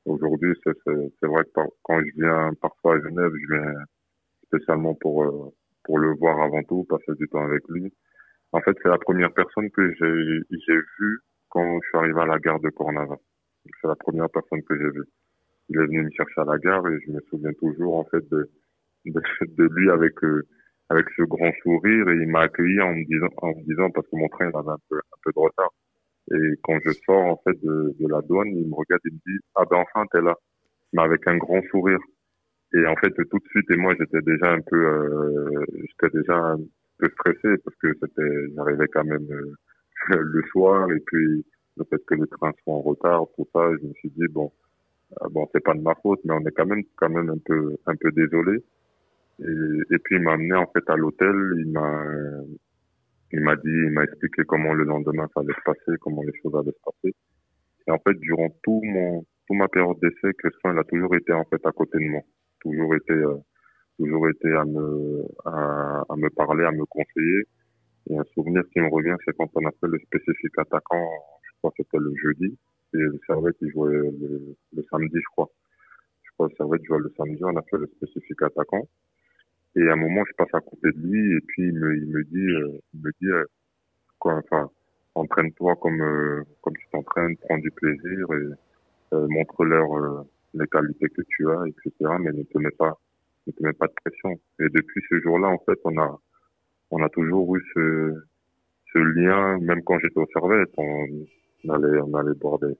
aujourd'hui, 0.03 0.53
c'est 0.65 1.27
vrai 1.27 1.45
que 1.45 1.61
quand 1.83 2.01
je 2.01 2.11
viens 2.21 2.51
parfois 2.61 2.95
à 2.95 2.99
Genève, 2.99 3.31
je 3.33 3.53
viens 3.53 3.73
spécialement 4.47 4.95
pour, 4.95 5.23
euh, 5.23 5.53
pour 5.85 5.97
le 5.97 6.13
voir 6.17 6.41
avant 6.41 6.61
tout, 6.63 6.85
passer 6.89 7.17
du 7.17 7.27
temps 7.29 7.45
avec 7.45 7.63
lui. 7.69 7.93
En 8.51 8.59
fait, 8.59 8.75
c'est 8.83 8.89
la 8.89 8.97
première 8.97 9.31
personne 9.31 9.69
que 9.71 9.93
j'ai 9.93 10.75
vue 10.99 11.19
quand 11.49 11.79
je 11.81 11.87
suis 11.87 11.97
arrivé 11.97 12.19
à 12.19 12.25
la 12.25 12.39
gare 12.39 12.59
de 12.59 12.69
Cornava. 12.69 13.15
C'est 13.79 13.87
la 13.87 13.95
première 13.95 14.29
personne 14.29 14.61
que 14.63 14.77
j'ai 14.77 14.89
vue. 14.89 15.05
Il 15.71 15.79
est 15.79 15.85
venu 15.85 16.03
me 16.03 16.11
chercher 16.11 16.41
à 16.41 16.43
la 16.43 16.57
gare 16.57 16.85
et 16.89 16.99
je 17.05 17.11
me 17.11 17.21
souviens 17.29 17.53
toujours 17.53 17.95
en 17.95 18.03
fait 18.03 18.27
de 18.29 18.49
lui 19.05 19.89
avec 19.89 20.21
euh, 20.25 20.45
avec 20.89 21.05
ce 21.15 21.23
grand 21.23 21.51
sourire 21.63 22.09
et 22.09 22.15
il 22.15 22.27
m'a 22.27 22.41
accueilli 22.41 22.81
en 22.81 22.93
me 22.93 23.05
disant 23.05 23.29
en 23.37 23.55
me 23.55 23.63
disant 23.63 23.89
parce 23.91 24.05
que 24.07 24.17
mon 24.17 24.27
train 24.27 24.47
avait 24.47 24.69
un 24.69 24.83
peu 24.89 24.97
un 24.97 25.19
peu 25.23 25.31
de 25.33 25.39
retard. 25.39 25.69
Et 26.31 26.59
quand 26.63 26.77
je 26.85 26.91
sors 27.05 27.25
en 27.25 27.37
fait 27.45 27.57
de, 27.63 27.95
la 27.99 28.21
douane 28.23 28.49
il 28.49 28.67
me 28.67 28.75
regarde 28.75 28.99
et 29.05 29.11
me 29.11 29.19
dit 29.25 29.39
ah 29.55 29.63
ben 29.69 29.77
enfin 29.77 30.05
t'es 30.11 30.21
là 30.21 30.35
mais 30.91 31.03
avec 31.03 31.25
un 31.27 31.37
grand 31.37 31.61
sourire. 31.71 31.99
Et 32.73 32.85
en 32.85 32.95
fait 32.97 33.11
tout 33.11 33.39
de 33.39 33.49
suite 33.51 33.71
et 33.71 33.77
moi 33.77 33.95
j'étais 33.97 34.21
déjà 34.23 34.51
un 34.51 34.61
peu 34.61 34.75
euh, 34.75 35.65
j'étais 35.87 36.17
déjà 36.17 36.35
un 36.35 36.59
peu 36.97 37.07
stressé 37.11 37.57
parce 37.63 37.77
que 37.77 37.93
c'était 37.93 38.53
j'arrivais 38.55 38.87
quand 38.91 39.05
même 39.05 39.27
euh, 39.31 39.55
le 40.19 40.41
soir 40.51 40.91
et 40.91 40.99
puis 41.05 41.45
le 41.77 41.85
fait 41.85 42.03
que 42.05 42.15
les 42.15 42.27
trains 42.27 42.51
soit 42.63 42.73
en 42.73 42.81
retard, 42.81 43.23
tout 43.37 43.47
ça, 43.53 43.69
je 43.81 43.87
me 43.87 43.93
suis 43.93 44.09
dit 44.09 44.27
bon, 44.29 44.51
bon 45.31 45.47
c'est 45.51 45.63
pas 45.63 45.73
de 45.73 45.81
ma 45.81 45.95
faute, 45.95 46.19
mais 46.25 46.33
on 46.33 46.45
est 46.45 46.51
quand 46.51 46.65
même 46.65 46.83
quand 46.95 47.09
même 47.09 47.29
un 47.29 47.37
peu 47.37 47.77
un 47.85 47.95
peu 47.95 48.11
désolé. 48.11 48.63
Et, 49.39 49.93
et 49.95 49.97
puis 49.99 50.15
il 50.15 50.21
m'a 50.21 50.33
amené 50.33 50.53
en 50.55 50.67
fait 50.67 50.87
à 50.89 50.95
l'hôtel, 50.95 51.35
il 51.57 51.71
m'a 51.71 52.03
il 53.33 53.41
m'a 53.41 53.55
dit, 53.55 53.61
il 53.69 53.91
m'a 53.91 54.03
expliqué 54.03 54.43
comment 54.45 54.73
le 54.73 54.83
lendemain 54.83 55.27
ça 55.33 55.41
allait 55.41 55.53
se 55.53 55.63
passer, 55.65 55.97
comment 56.01 56.21
les 56.23 56.33
choses 56.41 56.55
allaient 56.55 56.71
se 56.71 56.83
passer. 56.83 57.15
Et 57.87 57.91
en 57.91 57.99
fait 57.99 58.17
durant 58.19 58.49
tout 58.63 58.81
mon 58.83 59.21
toute 59.47 59.57
ma 59.57 59.67
période 59.67 59.99
d'essai, 60.01 60.33
Christian 60.37 60.73
il 60.73 60.79
a 60.79 60.83
toujours 60.83 61.15
été 61.15 61.33
en 61.33 61.45
fait 61.45 61.65
à 61.65 61.71
côté 61.71 61.97
de 61.97 62.09
moi, 62.09 62.21
toujours 62.61 62.95
été 62.95 63.13
euh, 63.13 63.35
toujours 63.97 64.29
été 64.29 64.49
à 64.53 64.65
me 64.65 65.25
à, 65.45 66.03
à 66.09 66.15
me 66.15 66.29
parler, 66.29 66.65
à 66.65 66.71
me 66.71 66.85
conseiller 66.85 67.43
et 68.09 68.17
un 68.17 68.23
souvenir 68.33 68.63
qui 68.71 68.79
me 68.79 68.89
revient, 68.89 69.15
c'est 69.25 69.35
quand 69.37 69.49
on 69.55 69.65
a 69.65 69.71
fait 69.79 69.87
le 69.87 69.99
spécifique 69.99 70.57
attaquant, 70.57 71.07
je 71.43 71.57
crois 71.59 71.71
que 71.71 71.83
c'était 71.83 71.99
le 71.99 72.13
jeudi, 72.15 72.57
et 72.93 72.97
le 72.97 73.19
Servette, 73.25 73.55
il 73.61 73.71
jouait 73.71 73.93
le, 73.93 74.83
samedi, 74.89 75.15
je 75.15 75.29
crois. 75.31 75.49
Je 76.23 76.29
contre 76.37 76.55
Servette, 76.57 76.81
je 76.83 76.87
joue 76.87 76.97
le 76.97 77.13
samedi, 77.17 77.43
on 77.43 77.55
a 77.55 77.61
fait 77.63 77.77
le 77.77 77.87
spécifique 77.87 78.41
attaquant. 78.41 78.87
Et 79.75 79.87
à 79.87 79.93
un 79.93 79.95
moment, 79.95 80.23
je 80.27 80.33
passe 80.33 80.53
à 80.53 80.59
côté 80.59 80.91
de 80.91 80.99
lui 80.99 81.37
et 81.37 81.41
puis 81.47 81.63
il 81.67 81.73
me, 81.73 81.95
il 81.95 82.07
me 82.07 82.23
dit, 82.25 82.37
euh, 82.37 82.79
il 82.93 83.01
me 83.01 83.11
dit, 83.21 83.29
euh, 83.29 83.45
quoi, 84.19 84.35
enfin, 84.35 84.69
entraîne-toi 85.15 85.75
comme, 85.77 86.01
euh, 86.01 86.43
comme 86.61 86.75
tu 86.75 86.85
t'entraînes, 86.91 87.37
prends 87.37 87.57
du 87.57 87.71
plaisir 87.71 88.27
et 88.33 89.15
montre-leur 89.29 90.25
les 90.53 90.67
qualités 90.67 91.09
que 91.09 91.21
tu 91.27 91.49
as, 91.49 91.63
etc. 91.67 91.91
Mais 92.19 92.31
ne 92.31 92.43
te 92.43 92.57
mets 92.57 92.71
pas, 92.71 92.97
ne 93.47 93.51
te 93.51 93.63
mets 93.63 93.73
pas 93.73 93.87
de 93.87 93.93
pression. 94.03 94.39
Et 94.59 94.69
depuis 94.69 95.01
ce 95.09 95.19
jour-là, 95.19 95.49
en 95.49 95.59
fait, 95.59 95.79
on 95.83 95.97
a, 95.97 96.19
on 96.91 97.03
a 97.03 97.09
toujours 97.09 97.55
eu 97.55 97.63
ce, 97.73 98.23
ce 98.93 98.97
lien, 98.99 99.57
même 99.59 99.83
quand 99.83 99.99
j'étais 99.99 100.19
au 100.19 100.27
Servette, 100.33 100.71
on, 100.77 101.07
allait, 101.69 101.99
on 101.99 102.13
allait 102.15 102.33
boire 102.33 102.59
des, 102.59 102.75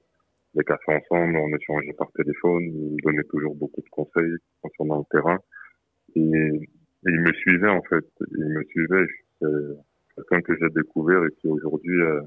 des 0.54 0.64
cafés 0.64 0.92
ensemble, 0.92 1.36
on 1.36 1.56
échangeait 1.56 1.92
par 1.94 2.10
téléphone, 2.12 2.62
il 2.64 2.92
me 2.94 3.02
donnait 3.02 3.24
toujours 3.24 3.54
beaucoup 3.54 3.80
de 3.80 3.88
conseils 3.90 4.36
concernant 4.60 4.98
le 4.98 5.04
terrain. 5.10 5.38
Et, 6.14 6.68
il 7.04 7.20
me 7.20 7.32
suivait 7.32 7.68
en 7.68 7.82
fait, 7.82 8.04
il 8.30 8.44
me 8.44 8.62
suivait. 8.64 9.06
C'est 9.40 9.48
quelqu'un 10.14 10.40
que 10.42 10.56
j'ai 10.60 10.70
découvert 10.70 11.24
et 11.24 11.32
qui 11.40 11.48
aujourd'hui 11.48 12.00
euh, 12.00 12.20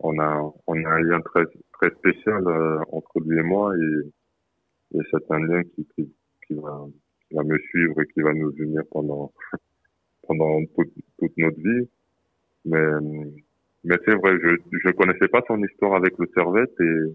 on 0.00 0.18
a 0.18 0.52
on 0.66 0.84
a 0.84 0.88
un 0.88 1.00
lien 1.02 1.20
très 1.20 1.44
très 1.74 1.90
spécial 1.90 2.42
euh, 2.48 2.80
entre 2.90 3.20
lui 3.20 3.38
et 3.38 3.42
moi 3.42 3.72
et, 3.76 4.98
et 4.98 5.00
c'est 5.08 5.30
un 5.30 5.38
lien 5.46 5.62
qui, 5.62 5.86
qui, 5.94 6.12
qui 6.48 6.54
va 6.54 6.84
qui 7.28 7.36
va 7.36 7.44
me 7.44 7.56
suivre 7.58 8.00
et 8.00 8.06
qui 8.08 8.22
va 8.22 8.32
nous 8.32 8.50
unir 8.56 8.82
pendant 8.90 9.32
pendant 10.26 10.64
toute, 10.74 10.92
toute 11.20 11.36
notre 11.36 11.60
vie. 11.60 11.88
Mais 12.64 12.82
mais 13.84 13.96
c'est 14.04 14.14
vrai, 14.14 14.32
je 14.42 14.56
je 14.70 14.90
connaissais 14.92 15.28
pas 15.28 15.42
son 15.46 15.62
histoire 15.62 15.94
avec 15.94 16.16
le 16.18 16.28
Servette 16.34 16.74
et 16.80 17.14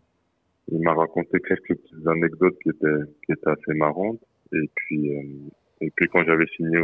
il 0.70 0.80
m'a 0.82 0.94
raconté 0.94 1.40
quelques 1.40 1.76
petites 1.76 2.08
anecdotes 2.08 2.58
qui 2.62 2.70
étaient 2.70 3.04
qui 3.26 3.32
étaient 3.32 3.50
assez 3.50 3.74
marrantes 3.74 4.22
et 4.54 4.70
puis 4.76 5.16
euh, 5.16 5.50
et 5.82 5.92
puis 5.92 6.08
quand 6.10 6.24
j'avais 6.26 6.48
signé 6.56 6.80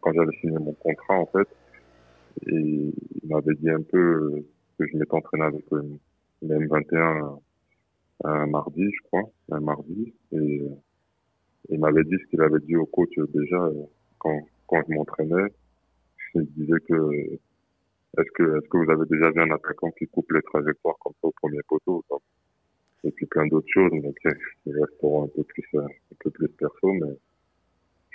quand 0.00 0.12
j'avais 0.12 0.36
signé 0.40 0.58
mon 0.58 0.74
contrat 0.74 1.14
en 1.18 1.26
fait, 1.26 1.48
il 2.46 2.92
m'avait 3.24 3.54
dit 3.54 3.70
un 3.70 3.82
peu 3.82 4.44
que 4.78 4.86
je 4.86 4.96
m'étais 4.96 5.14
entraîné 5.14 5.44
avec 5.44 5.64
le, 5.70 5.98
M21 6.42 7.40
un 8.24 8.46
mardi, 8.46 8.84
je 8.84 9.02
crois, 9.04 9.24
un 9.50 9.60
mardi, 9.60 10.14
et 10.32 10.62
il 11.70 11.80
m'avait 11.80 12.04
dit 12.04 12.16
ce 12.22 12.26
qu'il 12.30 12.40
avait 12.42 12.60
dit 12.60 12.76
au 12.76 12.86
coach 12.86 13.10
déjà 13.32 13.70
quand 14.18 14.40
quand 14.66 14.82
je 14.88 14.94
m'entraînais. 14.94 15.50
Il 16.34 16.46
disait 16.56 16.80
que 16.88 17.38
est-ce 18.18 18.30
que 18.34 18.58
est-ce 18.58 18.68
que 18.68 18.78
vous 18.78 18.90
avez 18.90 19.06
déjà 19.06 19.30
vu 19.30 19.40
un 19.40 19.50
attaquant 19.50 19.90
qui 19.92 20.06
coupe 20.06 20.32
les 20.32 20.42
trajectoires 20.42 20.96
comme 21.00 21.12
ça 21.20 21.28
au 21.28 21.32
premier 21.32 21.60
poteau 21.68 22.04
et 23.04 23.10
puis 23.10 23.26
plein 23.26 23.46
d'autres 23.46 23.68
choses 23.72 23.90
donc 23.90 24.16
il 24.66 24.80
resteront 24.80 25.24
un 25.24 25.28
peu 25.28 25.44
plus 25.44 25.64
plus 26.30 26.48
perso 26.48 26.92
mais 26.92 27.18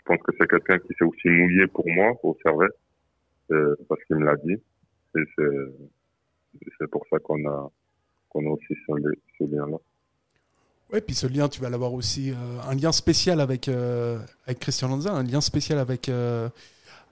je 0.10 0.16
pense 0.16 0.24
que 0.24 0.32
c'est 0.40 0.48
quelqu'un 0.48 0.80
qui 0.80 0.94
s'est 0.98 1.06
aussi 1.06 1.30
mouillé 1.30 1.68
pour 1.68 1.88
moi, 1.88 2.14
au 2.24 2.36
Servette, 2.42 2.72
euh, 3.52 3.76
parce 3.88 4.04
qu'il 4.06 4.16
me 4.16 4.26
l'a 4.26 4.36
dit. 4.38 4.58
Et 5.16 5.24
c'est 6.80 6.90
pour 6.90 7.06
ça 7.12 7.20
qu'on 7.20 7.48
a, 7.48 7.72
qu'on 8.30 8.46
a 8.48 8.50
aussi 8.50 8.76
ce, 8.88 9.44
lien-là. 9.44 9.78
Ouais, 10.92 11.02
puis 11.02 11.14
ce 11.14 11.28
lien, 11.28 11.48
tu 11.48 11.62
vas 11.62 11.70
l'avoir 11.70 11.94
aussi, 11.94 12.32
euh, 12.32 12.36
un 12.68 12.76
lien 12.76 12.92
spécial 12.92 13.40
avec, 13.40 13.68
euh, 13.68 14.18
avec 14.48 14.60
Christian 14.60 14.88
Lanza, 14.88 15.14
un 15.14 15.24
lien 15.24 15.42
spécial 15.42 15.78
avec, 15.78 16.10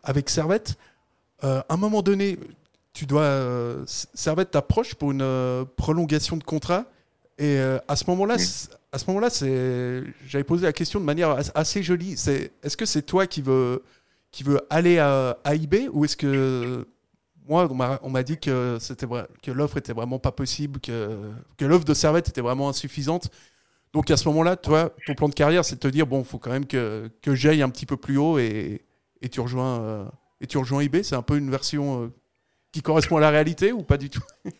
avec 0.03 0.29
Servette. 0.29 0.75
à 1.41 1.65
un 1.69 1.77
moment 1.77 2.01
donné, 2.01 2.37
tu 2.97 3.05
dois, 3.05 3.85
Servette 3.85 4.51
t'approche 4.51 4.95
pour 4.95 5.11
une 5.11 5.65
prolongation 5.75 6.35
de 6.35 6.43
contrat. 6.43 6.85
Et 7.37 7.59
à 7.87 7.95
ce 7.95 8.03
moment-là, 8.07 8.37
à 8.91 8.97
ce 8.97 9.05
moment-là, 9.07 9.29
c'est, 9.29 10.03
j'avais 10.25 10.43
posé 10.43 10.65
la 10.65 10.73
question 10.73 10.99
de 10.99 11.05
manière 11.05 11.37
assez 11.53 11.83
jolie. 11.83 12.17
C'est, 12.17 12.51
est-ce 12.63 12.75
que 12.75 12.87
c'est 12.87 13.03
toi 13.03 13.27
qui 13.27 13.43
veux, 13.43 13.83
qui 14.31 14.41
veut 14.41 14.59
aller 14.71 14.97
à, 14.97 15.37
à 15.43 15.53
eBay 15.53 15.87
ou 15.89 16.05
est-ce 16.05 16.17
que 16.17 16.87
moi, 17.47 17.99
on 18.01 18.09
m'a, 18.09 18.23
dit 18.23 18.37
que 18.37 18.77
c'était 18.79 19.05
vrai, 19.05 19.27
que 19.41 19.51
l'offre 19.51 19.77
était 19.77 19.93
vraiment 19.93 20.19
pas 20.19 20.31
possible, 20.31 20.79
que, 20.79 21.31
que 21.57 21.65
l'offre 21.65 21.85
de 21.85 21.93
Servette 21.93 22.27
était 22.29 22.41
vraiment 22.41 22.67
insuffisante. 22.67 23.29
Donc 23.93 24.11
à 24.11 24.17
ce 24.17 24.27
moment-là, 24.29 24.57
toi, 24.57 24.91
ton 25.05 25.13
plan 25.13 25.29
de 25.29 25.33
carrière, 25.33 25.63
c'est 25.63 25.75
de 25.75 25.79
te 25.79 25.87
dire 25.87 26.07
bon, 26.07 26.23
faut 26.23 26.39
quand 26.39 26.51
même 26.51 26.65
que, 26.65 27.09
que 27.21 27.35
j'aille 27.35 27.61
un 27.61 27.69
petit 27.69 27.85
peu 27.85 27.95
plus 27.95 28.17
haut 28.17 28.37
et, 28.37 28.81
et 29.21 29.29
tu 29.29 29.39
rejoins 29.39 29.79
euh, 29.79 30.05
et 30.41 30.47
tu 30.47 30.57
rejoins 30.57 30.81
eBay. 30.81 31.03
C'est 31.03 31.15
un 31.15 31.21
peu 31.21 31.37
une 31.37 31.49
version 31.49 32.03
euh, 32.03 32.07
qui 32.77 32.83
correspond 32.83 33.17
à 33.17 33.21
la 33.21 33.31
réalité 33.31 33.73
ou 33.73 33.81
pas 33.81 33.97
du 33.97 34.09
tout 34.09 34.21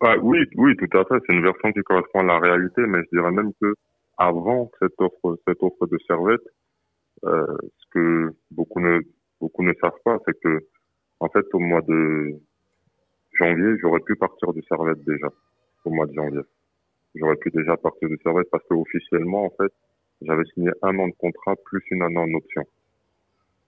Ah, 0.00 0.16
oui, 0.18 0.38
oui, 0.56 0.74
tout 0.76 0.98
à 0.98 1.04
fait. 1.04 1.22
C'est 1.26 1.34
une 1.34 1.42
version 1.42 1.70
qui 1.72 1.80
correspond 1.82 2.20
à 2.20 2.24
la 2.24 2.38
réalité, 2.38 2.82
mais 2.88 3.00
je 3.04 3.16
dirais 3.18 3.30
même 3.30 3.52
que 3.60 3.74
avant 4.16 4.70
cette 4.80 4.98
offre, 4.98 5.38
cette 5.46 5.62
offre 5.62 5.86
de 5.86 5.98
Servette, 6.06 6.40
euh, 7.24 7.46
ce 7.78 7.84
que 7.90 8.34
beaucoup 8.50 8.80
ne 8.80 9.00
beaucoup 9.40 9.62
ne 9.62 9.74
savent 9.80 10.00
pas, 10.04 10.18
c'est 10.26 10.40
que 10.40 10.58
en 11.20 11.28
fait 11.28 11.44
au 11.52 11.58
mois 11.58 11.82
de 11.82 12.40
janvier, 13.34 13.76
j'aurais 13.80 14.00
pu 14.00 14.16
partir 14.16 14.52
du 14.54 14.62
Servette 14.62 15.04
déjà 15.04 15.28
au 15.84 15.90
mois 15.90 16.06
de 16.06 16.14
janvier. 16.14 16.42
J'aurais 17.14 17.36
pu 17.36 17.50
déjà 17.50 17.76
partir 17.76 18.08
du 18.08 18.18
Servette 18.22 18.48
parce 18.50 18.64
que 18.68 18.74
officiellement 18.74 19.44
en 19.44 19.50
fait, 19.50 19.72
j'avais 20.22 20.44
signé 20.54 20.70
un 20.82 20.98
an 20.98 21.08
de 21.08 21.14
contrat 21.18 21.54
plus 21.64 21.84
une 21.90 22.02
année 22.02 22.18
en 22.18 22.34
option. 22.34 22.62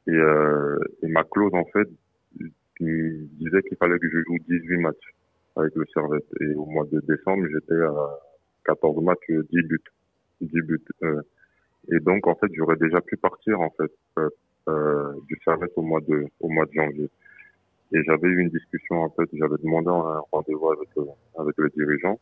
Et, 0.07 0.13
euh, 0.13 0.79
et 1.03 1.09
ma 1.09 1.25
clause 1.25 1.55
en 1.55 1.65
fait 1.67 1.89
disait 2.81 3.63
qu'il 3.63 3.77
fallait 3.77 3.99
que 3.99 4.09
je 4.09 4.19
joue 4.27 4.39
18 4.49 4.77
matchs 4.79 5.15
avec 5.57 5.75
le 5.75 5.85
Servette. 5.93 6.27
Et 6.41 6.55
au 6.55 6.67
mois 6.67 6.85
de 6.91 7.01
décembre, 7.01 7.47
j'étais 7.53 7.81
à 7.83 8.19
14 8.65 9.03
matchs, 9.03 9.31
10 9.53 9.63
buts. 9.63 9.81
10 10.41 10.61
buts. 10.63 10.81
Euh, 11.03 11.23
et 11.93 12.01
donc, 12.01 12.27
en 12.27 12.35
fait, 12.35 12.49
j'aurais 12.55 12.77
déjà 12.77 13.01
pu 13.01 13.17
partir, 13.17 13.61
en 13.61 13.71
fait, 13.71 13.93
euh, 14.19 14.31
euh, 14.69 15.13
du 15.29 15.39
Servette 15.45 15.73
au 15.77 15.83
mois 15.83 16.01
de, 16.01 16.27
au 16.41 16.49
mois 16.49 16.67
de 16.67 16.73
janvier. 16.73 17.11
Et 17.93 18.03
j'avais 18.05 18.29
eu 18.29 18.41
une 18.41 18.51
discussion, 18.51 19.03
en 19.03 19.11
fait, 19.11 19.29
j'avais 19.33 19.57
demandé 19.63 19.89
un 19.89 20.23
rendez-vous 20.33 20.71
avec, 20.71 20.89
avec 21.39 21.55
le 21.59 21.71
dirigeant 21.71 22.19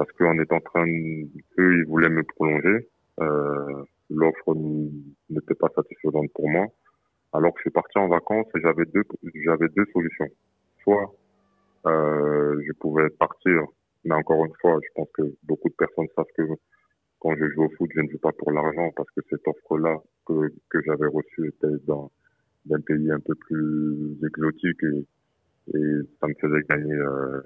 parce 0.00 0.10
qu'on 0.12 0.38
est 0.38 0.52
en 0.52 0.60
train, 0.60 0.86
eux, 0.86 1.78
ils 1.78 1.84
voulaient 1.86 2.08
me 2.08 2.22
prolonger. 2.22 2.88
Euh, 3.20 3.84
L'offre 4.08 4.54
n'était 5.28 5.54
pas 5.54 5.68
satisfaisante 5.74 6.32
pour 6.34 6.48
moi. 6.48 6.66
Alors 7.32 7.52
que 7.52 7.58
je 7.58 7.62
suis 7.62 7.70
parti 7.70 7.98
en 7.98 8.08
vacances 8.08 8.46
et 8.56 8.60
j'avais 8.60 8.84
deux, 8.86 9.04
j'avais 9.44 9.68
deux 9.68 9.86
solutions. 9.92 10.28
Soit 10.82 11.14
euh, 11.86 12.60
je 12.66 12.72
pouvais 12.72 13.08
partir. 13.10 13.64
Mais 14.04 14.14
encore 14.14 14.44
une 14.44 14.54
fois, 14.60 14.78
je 14.82 14.88
pense 14.94 15.08
que 15.14 15.22
beaucoup 15.44 15.68
de 15.68 15.74
personnes 15.74 16.08
savent 16.16 16.26
que 16.36 16.42
quand 17.20 17.34
je 17.36 17.48
joue 17.50 17.64
au 17.64 17.70
foot, 17.70 17.90
je 17.94 18.00
ne 18.00 18.08
joue 18.08 18.18
pas 18.18 18.32
pour 18.32 18.50
l'argent 18.50 18.90
parce 18.96 19.10
que 19.10 19.20
cette 19.28 19.46
offre-là 19.46 19.98
que, 20.26 20.52
que 20.70 20.80
j'avais 20.82 21.06
reçue 21.06 21.48
était 21.48 21.76
dans 21.86 22.10
d'un 22.66 22.80
pays 22.80 23.10
un 23.10 23.20
peu 23.20 23.34
plus 23.34 24.18
exotique 24.26 24.82
et, 24.82 25.06
et 25.78 26.00
ça 26.20 26.26
me 26.28 26.34
faisait 26.40 26.62
gagner. 26.68 26.94
Euh, 26.94 27.40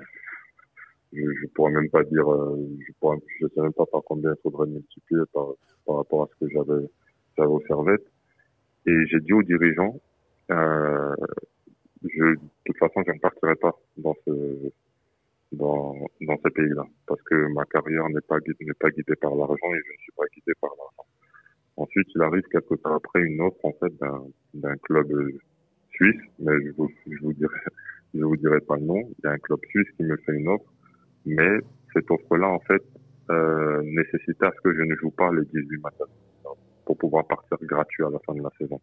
je, 1.13 1.23
je 1.23 1.47
pourrais 1.55 1.73
même 1.73 1.89
pas 1.91 2.03
dire, 2.05 2.29
euh, 2.33 2.57
je 2.87 2.93
pourrais, 3.01 3.19
je 3.41 3.47
sais 3.47 3.61
même 3.61 3.73
pas 3.73 3.87
par 3.87 4.03
combien 4.05 4.33
il 4.33 4.43
faudrait 4.43 4.67
multiplier 4.67 5.23
par, 5.33 5.47
par 5.87 5.97
rapport 5.97 6.23
à 6.25 6.29
ce 6.33 6.45
que 6.45 6.51
j'avais 6.53 6.87
j'avais 7.37 7.49
au 7.51 7.61
Servette. 7.67 8.05
Et 8.87 9.07
j'ai 9.07 9.21
dit 9.21 9.33
aux 9.33 9.43
dirigeants, 9.43 10.01
euh, 10.51 11.15
je, 12.03 12.25
de 12.25 12.39
toute 12.65 12.79
façon, 12.79 13.03
je 13.07 13.13
ne 13.13 13.19
partirai 13.19 13.55
pas 13.57 13.73
dans 13.97 14.15
ce, 14.27 14.73
dans, 15.53 15.95
dans 16.21 16.37
ce 16.45 16.49
pays-là. 16.51 16.85
Parce 17.07 17.23
que 17.23 17.53
ma 17.55 17.65
carrière 17.65 18.09
n'est 18.11 18.21
pas, 18.21 18.37
n'est 18.61 18.75
pas 18.75 18.91
guidée 18.91 19.17
par 19.17 19.35
l'argent 19.35 19.75
et 19.75 19.81
je 19.87 19.93
ne 19.93 19.99
suis 19.99 20.13
pas 20.17 20.25
guidé 20.35 20.53
par 20.61 20.71
l'argent. 20.71 21.09
Ensuite, 21.77 22.09
il 22.15 22.23
arrive 22.23 22.45
quelque 22.53 22.75
temps 22.75 22.95
après 22.95 23.23
une 23.23 23.41
offre, 23.41 23.65
en 23.65 23.73
fait, 23.73 23.97
d'un, 23.99 24.23
d'un 24.55 24.77
club 24.77 25.09
suisse, 25.93 26.21
mais 26.39 26.53
je 26.65 26.71
vous, 26.77 26.91
je 27.07 27.19
vous 27.23 27.33
dirai, 27.33 27.57
je 28.15 28.23
vous 28.23 28.37
dirai 28.37 28.61
pas 28.61 28.77
le 28.77 28.83
nom. 28.83 29.01
Il 29.01 29.25
y 29.25 29.27
a 29.27 29.33
un 29.33 29.39
club 29.39 29.61
suisse 29.71 29.89
qui 29.97 30.05
me 30.05 30.17
fait 30.19 30.35
une 30.35 30.49
offre, 30.49 30.73
mais 31.27 31.59
cette 31.93 32.11
offre-là, 32.11 32.49
en 32.49 32.61
fait, 32.61 32.83
euh, 33.31 33.83
nécessitait 33.85 34.47
à 34.47 34.53
ce 34.55 34.61
que 34.61 34.75
je 34.75 34.83
ne 34.83 34.95
joue 34.97 35.11
pas 35.11 35.31
les 35.33 35.45
18 35.47 35.79
matchs 35.83 35.95
pour 36.85 36.99
pouvoir 36.99 37.27
partir 37.27 37.59
gratuit 37.63 38.05
à 38.05 38.11
la 38.11 38.19
fin 38.21 38.35
de 38.35 38.43
la 38.43 38.51
saison. 38.59 38.81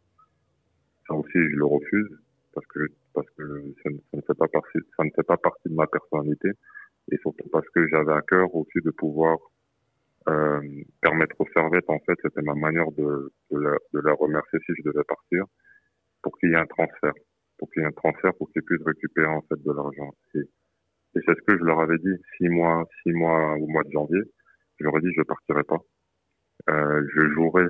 Ça 1.08 1.14
aussi, 1.16 1.34
je 1.34 1.56
le 1.56 1.66
refuse 1.66 2.10
parce 2.54 2.66
que 2.68 2.80
parce 3.14 3.30
que 3.38 3.74
ça, 3.84 3.90
ne 3.90 4.22
fait 4.22 4.38
pas 4.38 4.48
partie 4.48 4.80
ça 4.98 5.04
ne 5.04 5.10
fait 5.16 5.24
pas 5.24 5.38
partie 5.38 5.70
de 5.70 5.74
ma 5.74 5.88
personnalité 5.88 6.50
et 7.12 7.18
surtout 7.18 7.48
parce 7.52 7.68
que 7.70 7.88
j'avais 7.88 8.14
à 8.14 8.22
cœur 8.22 8.54
aussi 8.56 8.80
de 8.84 8.92
pouvoir 8.92 9.38
euh, 10.30 10.62
permettre 11.02 11.36
aux 11.40 11.48
servettes 11.54 11.90
en 11.90 12.00
fait 12.00 12.18
c'était 12.22 12.42
ma 12.42 12.56
manière 12.56 12.92
de 12.92 13.32
de 13.52 14.00
la, 14.00 14.14
remercier 14.14 14.60
si 14.66 14.74
je 14.78 14.84
devais 14.90 15.04
partir 15.04 15.46
pour 16.22 16.38
qu'il 16.38 16.50
y 16.50 16.54
ait 16.54 16.58
un 16.58 16.66
transfert 16.66 17.14
pour 17.58 17.70
qu'il 17.72 17.82
y 17.82 17.86
ait 17.86 17.88
un 17.88 17.92
transfert 17.92 18.34
pour 18.36 18.52
qu'ils 18.52 18.64
puissent 18.64 18.86
récupérer 18.86 19.28
en 19.28 19.42
fait 19.44 19.62
de 19.62 19.72
l'argent. 19.72 20.12
Et, 20.36 20.42
c'est 21.14 21.22
ce 21.26 21.42
que 21.46 21.58
je 21.58 21.64
leur 21.64 21.82
avais 21.82 21.98
dit 21.98 22.16
six 22.38 22.48
mois 22.48 22.86
six 23.04 23.12
mois 23.12 23.56
au 23.56 23.68
mois 23.68 23.84
de 23.84 23.92
janvier. 23.92 24.22
Je 24.80 24.86
leur 24.86 24.98
ai 24.98 25.02
dit 25.02 25.12
je 25.16 25.24
partirai 25.24 25.64
pas. 25.64 25.80
Euh, 26.70 27.06
je 27.14 27.30
jouerai 27.34 27.66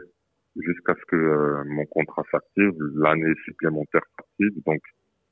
jusqu'à 0.58 0.96
ce 0.96 1.05
que 1.08 1.15
euh, 1.15 1.63
mon 1.65 1.86
contrat 1.86 2.24
s'active, 2.31 2.74
l'année 2.96 3.34
supplémentaire 3.46 4.01
s'active. 4.17 4.63
Donc, 4.65 4.81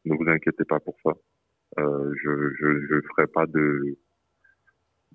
ne 0.06 0.16
vous 0.16 0.30
inquiétez 0.30 0.66
pas 0.66 0.80
pour 0.80 0.96
ça. 1.04 1.12
Euh, 1.80 2.14
je 2.24 2.54
je 2.60 2.88
je 2.88 3.02
ferai 3.10 3.28
pas 3.28 3.46
de 3.46 3.98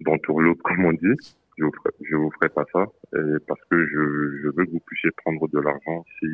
d'entourloupe 0.01 0.63
comme 0.65 0.85
on 0.85 0.93
dit. 0.93 1.17
je 1.59 1.65
vous 1.65 1.73
je 2.03 2.17
vous 2.17 2.31
ferai 2.33 2.49
pas 2.49 2.65
ça, 2.73 2.87
et 3.17 3.39
parce 3.47 3.61
que 3.71 3.87
je, 3.87 4.43
je 4.43 4.49
veux 4.49 4.65
que 4.67 4.71
vous 4.71 4.81
puissiez 4.87 5.11
prendre 5.25 5.49
de 5.49 5.61
l'argent 5.61 6.05
si, 6.19 6.27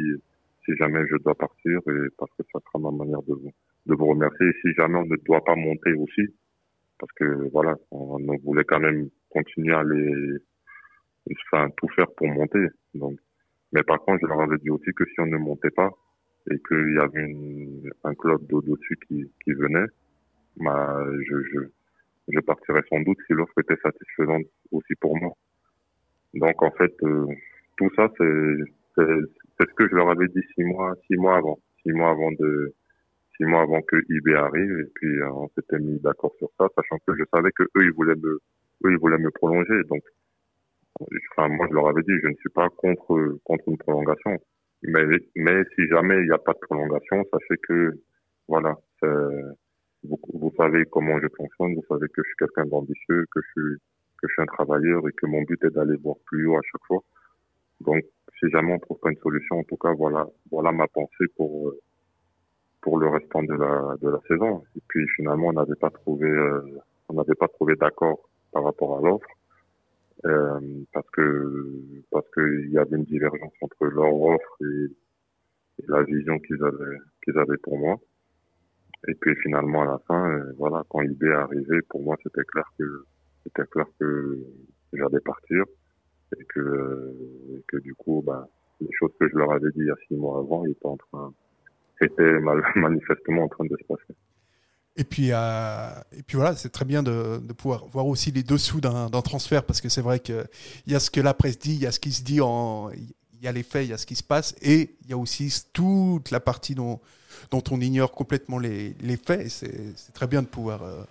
si 0.65 0.77
jamais 0.77 1.07
je 1.09 1.17
dois 1.17 1.35
partir, 1.35 1.79
et 1.79 2.09
parce 2.19 2.31
que 2.39 2.43
ça 2.53 2.61
sera 2.61 2.79
ma 2.79 2.91
manière 2.91 3.23
de 3.23 3.35
vous, 3.35 3.53
de 3.87 3.95
vous 3.95 4.07
remercier. 4.07 4.47
Et 4.49 4.57
si 4.62 4.73
jamais 4.75 4.99
on 4.99 5.07
ne 5.07 5.17
doit 5.25 5.45
pas 5.45 5.57
monter 5.57 5.93
aussi, 5.95 6.23
parce 6.99 7.12
que 7.12 7.50
voilà, 7.53 7.75
on, 7.91 8.19
voulait 8.45 8.65
quand 8.65 8.81
même 8.81 9.09
continuer 9.31 9.75
à 9.75 9.83
les, 9.83 10.37
enfin, 11.47 11.69
tout 11.77 11.89
faire 11.97 12.11
pour 12.17 12.29
monter. 12.29 12.67
Donc, 12.95 13.19
mais 13.73 13.83
par 13.83 14.00
contre, 14.00 14.21
je 14.23 14.27
leur 14.27 14.41
avais 14.41 14.59
dit 14.59 14.71
aussi 14.71 14.91
que 14.95 15.05
si 15.05 15.21
on 15.21 15.27
ne 15.27 15.37
montait 15.39 15.71
pas 15.71 15.91
et 16.50 16.59
qu'il 16.67 16.95
y 16.95 16.99
avait 16.99 17.23
une, 17.23 17.91
un 18.05 18.15
club 18.15 18.47
d'au-dessus 18.47 18.99
qui, 19.07 19.31
qui 19.45 19.53
venait, 19.53 19.87
bah, 20.57 21.05
je, 21.29 21.43
je, 21.45 21.61
je 22.29 22.41
partirais 22.41 22.83
sans 22.89 23.00
doute 23.00 23.19
si 23.27 23.33
l'offre 23.33 23.59
était 23.61 23.81
satisfaisante 23.83 24.47
aussi 24.73 24.95
pour 25.00 25.17
moi. 25.17 25.33
Donc 26.35 26.62
en 26.62 26.71
fait, 26.73 26.95
euh, 27.03 27.27
tout 27.77 27.91
ça, 27.97 28.09
c'est 28.19 28.57
c'est 28.97 29.69
ce 29.69 29.75
que 29.75 29.89
je 29.89 29.95
leur 29.95 30.11
avais 30.11 30.29
dit 30.29 30.43
six 30.55 30.65
mois, 30.65 30.95
six 31.07 31.17
mois 31.17 31.37
avant, 31.37 31.59
six 31.83 31.93
mois 31.93 32.11
avant 32.11 32.33
de 32.33 32.75
six 33.37 33.45
mois 33.45 33.62
avant 33.62 33.81
que 33.83 33.97
IB 34.09 34.35
arrive, 34.35 34.81
et 34.81 34.91
puis 34.95 35.21
euh, 35.21 35.31
on 35.33 35.49
s'était 35.49 35.79
mis 35.79 35.99
d'accord 36.00 36.33
sur 36.39 36.49
ça, 36.59 36.69
sachant 36.77 36.99
que 37.07 37.15
je 37.17 37.25
savais 37.33 37.50
que 37.53 37.62
eux 37.62 37.85
ils 37.85 37.93
voulaient 37.93 38.17
me 38.17 38.41
eux 38.85 38.91
ils 38.91 38.99
voulaient 38.99 39.19
me 39.19 39.31
prolonger, 39.31 39.83
donc 39.89 40.03
enfin 41.33 41.49
moi 41.49 41.66
je 41.69 41.75
leur 41.75 41.88
avais 41.88 42.02
dit 42.02 42.12
je 42.23 42.28
ne 42.28 42.35
suis 42.35 42.50
pas 42.50 42.69
contre 42.71 43.38
contre 43.45 43.69
une 43.69 43.78
prolongation, 43.78 44.38
mais 44.83 45.04
mais 45.37 45.62
si 45.75 45.87
jamais 45.88 46.19
il 46.19 46.25
n'y 46.25 46.33
a 46.33 46.38
pas 46.38 46.52
de 46.52 46.59
prolongation, 46.61 47.25
sachez 47.33 47.57
que 47.69 48.00
voilà 48.49 48.76
vous, 50.04 50.19
vous, 50.33 50.52
savez 50.57 50.85
comment 50.87 51.19
je 51.21 51.26
fonctionne, 51.37 51.75
vous 51.75 51.85
savez 51.88 52.09
que 52.09 52.23
je 52.23 52.28
suis 52.28 52.37
quelqu'un 52.38 52.66
d'ambitieux, 52.66 53.26
que 53.35 53.40
je 53.40 53.50
suis 53.50 53.76
que 54.21 54.28
je 54.28 54.33
suis 54.33 54.42
un 54.42 54.47
travailleur 54.47 55.07
et 55.09 55.12
que 55.12 55.26
mon 55.26 55.42
but 55.42 55.62
est 55.64 55.71
d'aller 55.71 55.97
voir 55.97 56.16
plus 56.26 56.47
haut 56.47 56.57
à 56.57 56.61
chaque 56.71 56.85
fois. 56.87 57.00
Donc, 57.80 58.04
si 58.38 58.50
jamais 58.50 58.75
on 58.75 58.78
trouve 58.78 58.99
pas 58.99 59.11
une 59.11 59.19
solution, 59.19 59.59
en 59.59 59.62
tout 59.64 59.78
cas, 59.78 59.92
voilà, 59.95 60.26
voilà 60.50 60.73
ma 60.73 60.87
pensée 60.88 61.26
pour 61.37 61.73
pour 62.83 62.99
le 62.99 63.09
restant 63.09 63.42
de 63.42 63.54
la 63.54 63.97
de 64.00 64.09
la 64.11 64.21
saison. 64.28 64.62
Et 64.76 64.80
puis 64.88 65.07
finalement, 65.16 65.49
on 65.49 65.52
n'avait 65.54 65.80
pas 65.80 65.90
trouvé 65.90 66.28
euh, 66.28 66.61
on 67.09 67.14
n'avait 67.14 67.35
pas 67.35 67.49
trouvé 67.49 67.76
d'accord 67.76 68.28
par 68.52 68.64
rapport 68.64 68.99
à 68.99 69.00
l'offre 69.00 69.28
euh, 70.27 70.61
parce 70.93 71.09
que 71.11 72.03
parce 72.11 72.27
qu'il 72.35 72.71
y 72.71 72.79
avait 72.79 72.97
une 72.97 73.05
divergence 73.05 73.53
entre 73.62 73.87
leur 73.87 74.15
offre 74.15 74.57
et, 74.62 74.87
la 75.89 76.03
vision 76.03 76.39
qu'ils 76.41 76.62
avaient 76.62 76.99
qu'ils 77.25 77.39
avaient 77.39 77.57
pour 77.62 77.79
moi. 77.79 77.97
Et 79.09 79.15
puis 79.15 79.35
finalement 79.37 79.83
à 79.83 79.87
la 79.87 79.99
fin, 80.07 80.31
euh, 80.31 80.53
voilà, 80.59 80.85
quand 80.91 81.00
IB 81.00 81.25
est 81.25 81.33
arrivé, 81.33 81.81
pour 81.89 82.03
moi 82.03 82.17
c'était 82.23 82.45
clair 82.45 82.65
que 82.79 83.05
c'était 83.45 83.67
clair 83.71 83.87
que 83.99 84.39
j'allais 84.93 85.21
partir 85.21 85.65
et 86.39 86.45
que, 86.45 86.61
euh, 86.61 87.62
que 87.69 87.79
du 87.79 87.95
coup, 87.95 88.23
bah, 88.25 88.47
les 88.81 88.89
choses 88.99 89.12
que 89.19 89.29
je 89.29 89.37
leur 89.37 89.53
avais 89.53 89.71
dit 89.71 89.81
il 89.81 89.87
y 89.87 89.91
a 89.91 89.97
six 90.09 90.17
mois 90.17 90.39
avant, 90.39 90.65
étaient 90.65 90.87
en 90.87 90.97
train, 90.97 91.33
étaient 92.00 92.41
manifestement 92.77 93.45
en 93.45 93.49
train 93.49 93.65
de 93.65 93.77
se 93.77 93.85
passer. 93.85 94.15
Et 95.00 95.04
puis, 95.04 95.28
euh, 95.33 95.90
et 96.12 96.23
puis 96.23 96.37
voilà, 96.37 96.54
c'est 96.54 96.69
très 96.69 96.85
bien 96.85 97.02
de, 97.02 97.40
de, 97.42 97.52
pouvoir 97.54 97.87
voir 97.87 98.07
aussi 98.07 98.33
les 98.33 98.42
dessous 98.42 98.83
d'un 98.83 99.09
transfert 99.23 99.64
parce 99.64 99.80
que 99.80 99.88
c'est 99.88 100.02
vrai 100.02 100.21
qu'il 100.21 100.45
y 100.87 100.95
a 100.95 101.00
ce 101.00 101.11
que 101.11 101.23
la 101.23 101.33
presse 101.33 101.59
dit, 101.59 101.73
il 101.73 101.80
y 101.80 101.87
a 101.87 101.90
ce 101.90 101.99
qui 101.99 102.12
se 102.12 102.23
dit 102.23 102.42
en, 102.42 102.90
il 102.92 103.09
y 103.42 103.49
a 103.49 103.52
les 103.52 103.62
faits, 103.62 103.87
il 103.87 103.90
y 103.90 103.92
a 103.95 103.99
ce 103.99 104.04
qui 104.04 104.14
se 104.14 104.23
passe 104.23 104.54
et 104.61 104.95
il 105.02 105.09
y 105.09 105.14
a 105.14 105.16
aussi 105.16 105.50
toute 105.73 106.30
la 106.30 106.38
partie 106.38 106.75
dont, 106.75 107.00
on 107.50 107.80
ignore 107.80 108.12
complètement 108.12 108.59
les, 108.59 108.95
faits. 109.25 109.49
C'est 109.49 110.12
très 110.12 110.26
bien 110.26 110.42
de 110.42 110.47
pouvoir, 110.47 110.83
euh, 110.83 111.02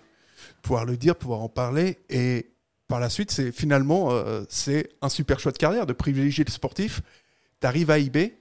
pouvoir 0.62 0.84
le 0.84 0.96
dire, 0.96 1.16
pouvoir 1.16 1.40
en 1.40 1.48
parler. 1.48 1.98
Et 2.08 2.46
par 2.86 3.00
la 3.00 3.10
suite, 3.10 3.32
c'est 3.32 3.50
finalement 3.50 4.12
euh, 4.12 4.44
c'est 4.48 4.90
un 5.02 5.08
super 5.08 5.40
choix 5.40 5.50
de 5.50 5.58
carrière 5.58 5.84
de 5.84 5.92
privilégier 5.92 6.44
le 6.44 6.52
sportif. 6.52 7.02
Tu 7.60 7.66
arrives 7.66 7.90
à 7.90 7.98
IB 7.98 8.34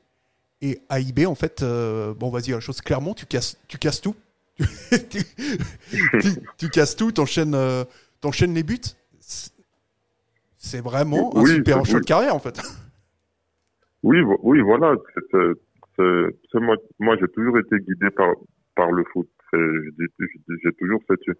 et 0.62 0.80
à 0.90 1.00
IB, 1.00 1.26
en 1.26 1.34
fait, 1.34 1.64
euh, 1.64 2.14
bon, 2.14 2.30
vas-y, 2.30 2.52
la 2.52 2.60
chose 2.60 2.82
clairement, 2.82 3.16
tu 3.16 3.26
casses, 3.26 3.58
tu 3.68 3.80
casses 3.80 4.02
tout. 4.02 4.16
tu, 5.10 6.30
tu, 6.58 6.70
casses 6.70 6.96
tout, 6.96 7.12
t'enchaînes 7.12 7.56
enchaînes 8.24 8.54
les 8.54 8.64
buts. 8.64 8.80
C'est 10.58 10.84
vraiment 10.84 11.36
un 11.38 11.46
super 11.46 11.86
choix 11.86 12.00
de 12.00 12.06
carrière, 12.06 12.36
en 12.36 12.40
fait. 12.40 12.62
Oui, 14.04 14.18
oui, 14.44 14.62
voilà 14.62 14.96
moi, 16.54 16.76
moi 17.00 17.18
j'ai 17.20 17.28
toujours 17.30 17.58
été 17.60 17.78
guidé 17.80 18.10
par 18.12 18.34
par 18.76 18.92
le 18.92 19.04
foot. 19.12 19.30
J'ai 19.54 20.72
toujours 20.78 21.02
cette, 21.08 21.38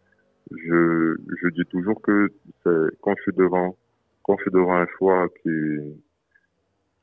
je, 0.52 1.16
je 1.42 1.50
dis 1.50 1.66
toujours 1.70 2.02
que 2.02 2.32
quand 3.02 3.14
je 3.18 3.22
suis 3.24 3.38
devant, 3.38 3.78
quand 4.24 4.36
je 4.38 4.44
suis 4.44 4.52
devant 4.52 4.78
un 4.78 4.88
choix 4.98 5.28
qui 5.42 5.50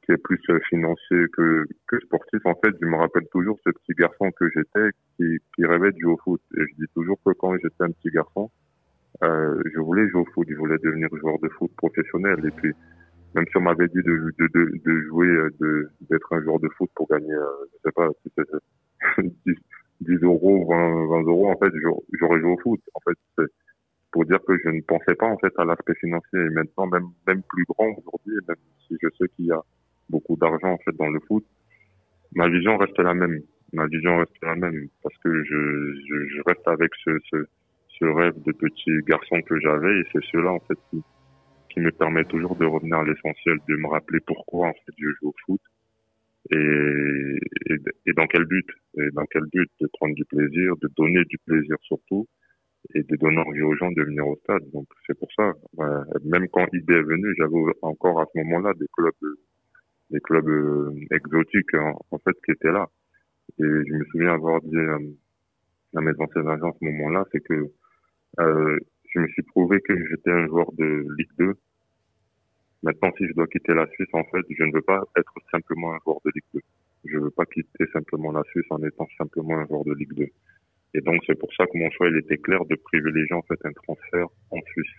qui 0.07 0.17
plus 0.19 0.41
financier 0.69 1.27
que 1.33 1.67
que 1.89 1.99
sportif, 2.01 2.41
en 2.45 2.55
fait, 2.55 2.75
je 2.81 2.87
me 2.87 2.97
rappelle 2.97 3.27
toujours 3.33 3.59
ce 3.65 3.71
petit 3.71 3.93
garçon 3.99 4.31
que 4.33 4.49
j'étais 4.55 4.91
qui 5.17 5.39
qui 5.55 5.67
rêvait 5.67 5.93
de 5.93 5.99
jouer 5.99 6.13
au 6.13 6.19
foot. 6.19 6.41
Et 6.57 6.61
je 6.61 6.75
dis 6.79 6.91
toujours 6.95 7.19
que 7.25 7.33
quand 7.33 7.55
j'étais 7.57 7.83
un 7.83 7.91
petit 7.91 8.11
garçon, 8.11 8.51
euh, 9.25 9.63
je 9.75 9.81
voulais 9.81 10.09
jouer 10.09 10.23
au 10.23 10.27
foot, 10.27 10.47
je 10.49 10.57
voulais 10.57 10.79
devenir 10.83 11.09
joueur 11.17 11.39
de 11.41 11.49
foot 11.51 11.71
professionnel. 11.77 12.39
Et 12.45 12.51
puis 12.51 12.73
même 13.35 13.45
si 13.51 13.57
on 13.57 13.63
m'avait 13.63 13.89
dit 13.89 14.03
de, 14.03 14.33
de, 14.39 14.81
de, 14.85 15.01
jouer, 15.09 15.27
euh, 15.27 15.51
de, 15.61 15.91
d'être 16.09 16.33
un 16.33 16.43
joueur 16.43 16.59
de 16.61 16.69
foot 16.77 16.91
pour 16.95 17.09
gagner, 17.09 17.33
euh, 17.33 17.67
je 17.73 17.79
sais 17.85 17.93
pas, 17.93 18.09
si 18.23 18.33
c'était 18.37 19.29
10, 19.47 19.55
10 20.01 20.15
euros, 20.23 20.67
20, 20.69 21.07
20 21.09 21.23
euros, 21.29 21.51
en 21.51 21.57
fait, 21.57 21.73
j'aurais 22.13 22.41
joué 22.41 22.51
au 22.53 22.59
foot. 22.59 22.81
En 22.95 23.01
fait, 23.01 23.47
pour 24.13 24.25
dire 24.25 24.39
que 24.47 24.57
je 24.65 24.71
ne 24.71 24.81
pensais 24.81 25.15
pas, 25.15 25.27
en 25.27 25.37
fait, 25.37 25.53
à 25.59 25.65
l'aspect 25.65 25.95
financier. 25.97 26.41
Et 26.41 26.51
maintenant, 26.51 26.87
même, 26.87 27.09
même 27.27 27.43
plus 27.43 27.65
grand 27.69 27.89
aujourd'hui, 27.89 28.37
même 28.49 28.57
si 28.87 28.97
je 29.03 29.09
sais 29.19 29.29
qu'il 29.37 29.47
y 29.47 29.53
a 29.53 29.61
beaucoup 30.09 30.37
d'argent, 30.37 30.73
en 30.73 30.79
fait, 30.79 30.97
dans 30.97 31.09
le 31.09 31.21
foot, 31.21 31.45
ma 32.35 32.49
vision 32.49 32.77
reste 32.77 32.99
la 32.99 33.15
même. 33.15 33.41
Ma 33.73 33.87
vision 33.87 34.19
reste 34.19 34.37
la 34.43 34.55
même 34.55 34.89
parce 35.03 35.17
que 35.19 35.45
je, 35.45 36.43
reste 36.47 36.67
avec 36.67 36.93
ce, 37.05 38.05
rêve 38.05 38.41
de 38.43 38.53
petit 38.53 38.99
garçon 39.07 39.41
que 39.43 39.59
j'avais 39.61 40.01
et 40.01 40.05
c'est 40.13 40.25
cela, 40.33 40.53
en 40.53 40.61
fait, 40.61 40.79
qui, 40.91 41.03
me 41.79 41.91
permet 41.91 42.25
toujours 42.25 42.57
de 42.57 42.65
revenir 42.65 42.97
à 42.97 43.05
l'essentiel, 43.05 43.59
de 43.69 43.77
me 43.77 43.87
rappeler 43.89 44.21
pourquoi 44.27 44.69
en 44.69 44.73
fait 44.73 44.95
je 44.97 45.09
joue 45.21 45.29
au 45.29 45.35
foot 45.45 45.61
et, 46.51 48.13
dans 48.17 48.27
quel 48.29 48.47
but, 48.47 48.67
et 48.97 49.11
dans 49.13 49.27
quel 49.27 49.43
but 49.53 49.71
de 49.83 49.87
prendre 49.93 50.15
du 50.15 50.25
plaisir, 50.25 50.75
de 50.81 50.89
donner 50.97 51.23
du 51.25 51.37
plaisir 51.45 51.77
surtout 51.83 52.27
et 52.95 53.03
de 53.03 53.17
donner 53.17 53.39
envie 53.39 53.61
aux 53.61 53.75
gens 53.75 53.91
de 53.93 54.03
venir 54.03 54.27
au 54.27 54.37
stade. 54.37 54.63
Donc 54.73 54.87
c'est 55.07 55.19
pour 55.19 55.29
ça, 55.37 55.53
même 56.25 56.49
quand 56.49 56.67
IB 56.73 56.91
est 56.91 57.03
venu, 57.03 57.35
j'avais 57.37 57.73
encore 57.83 58.21
à 58.21 58.27
ce 58.33 58.39
moment-là 58.39 58.73
des 58.81 58.87
clubs, 58.97 59.13
des 60.11 60.21
clubs 60.21 60.49
euh, 60.49 60.93
exotiques 61.11 61.75
en, 61.75 62.19
fait 62.19 62.37
qui 62.45 62.53
étaient 62.53 62.73
là. 62.73 62.89
Et 63.59 63.65
je 63.65 63.93
me 63.93 64.05
souviens 64.07 64.35
avoir 64.35 64.61
dit 64.63 64.77
euh, 64.77 64.99
à 65.95 66.01
mes 66.01 66.13
anciens 66.19 66.47
agents 66.47 66.71
à 66.71 66.77
ce 66.79 66.85
moment-là, 66.85 67.25
c'est 67.33 67.41
que 67.41 67.71
euh, 68.41 68.79
je 69.11 69.21
me 69.21 69.29
suis 69.29 69.43
prouvé 69.43 69.81
que 69.81 69.95
j'étais 70.09 70.31
un 70.31 70.47
joueur 70.47 70.73
de 70.73 71.07
Ligue 71.17 71.31
2 71.39 71.55
Maintenant, 72.83 73.11
si 73.17 73.27
je 73.27 73.33
dois 73.33 73.47
quitter 73.49 73.75
la 73.75 73.87
Suisse, 73.89 74.09
en 74.13 74.23
fait, 74.25 74.45
je 74.49 74.63
ne 74.63 74.73
veux 74.73 74.83
pas 74.83 75.03
être 75.17 75.33
simplement 75.51 75.95
un 75.95 75.99
joueur 76.05 76.21
de 76.25 76.31
Ligue 76.35 76.45
2. 76.55 76.61
Je 77.07 77.17
ne 77.17 77.23
veux 77.25 77.31
pas 77.31 77.47
quitter 77.47 77.85
simplement 77.93 78.31
la 78.31 78.45
Suisse 78.45 78.67
en 78.71 78.81
étant 78.83 79.09
simplement 79.19 79.59
un 79.59 79.67
joueur 79.67 79.85
de 79.85 79.95
Ligue 79.95 80.13
2. 80.15 80.27
Et 80.95 81.01
donc, 81.01 81.21
c'est 81.27 81.39
pour 81.39 81.53
ça 81.55 81.67
que 81.67 81.77
mon 81.77 81.91
choix, 81.91 82.09
il 82.09 82.17
était 82.19 82.37
clair 82.37 82.65
de 82.65 82.77
privilégier, 82.77 83.35
en 83.35 83.43
fait, 83.43 83.59
un 83.65 83.73
transfert 83.73 84.29
en 84.51 84.61
Suisse. 84.73 84.93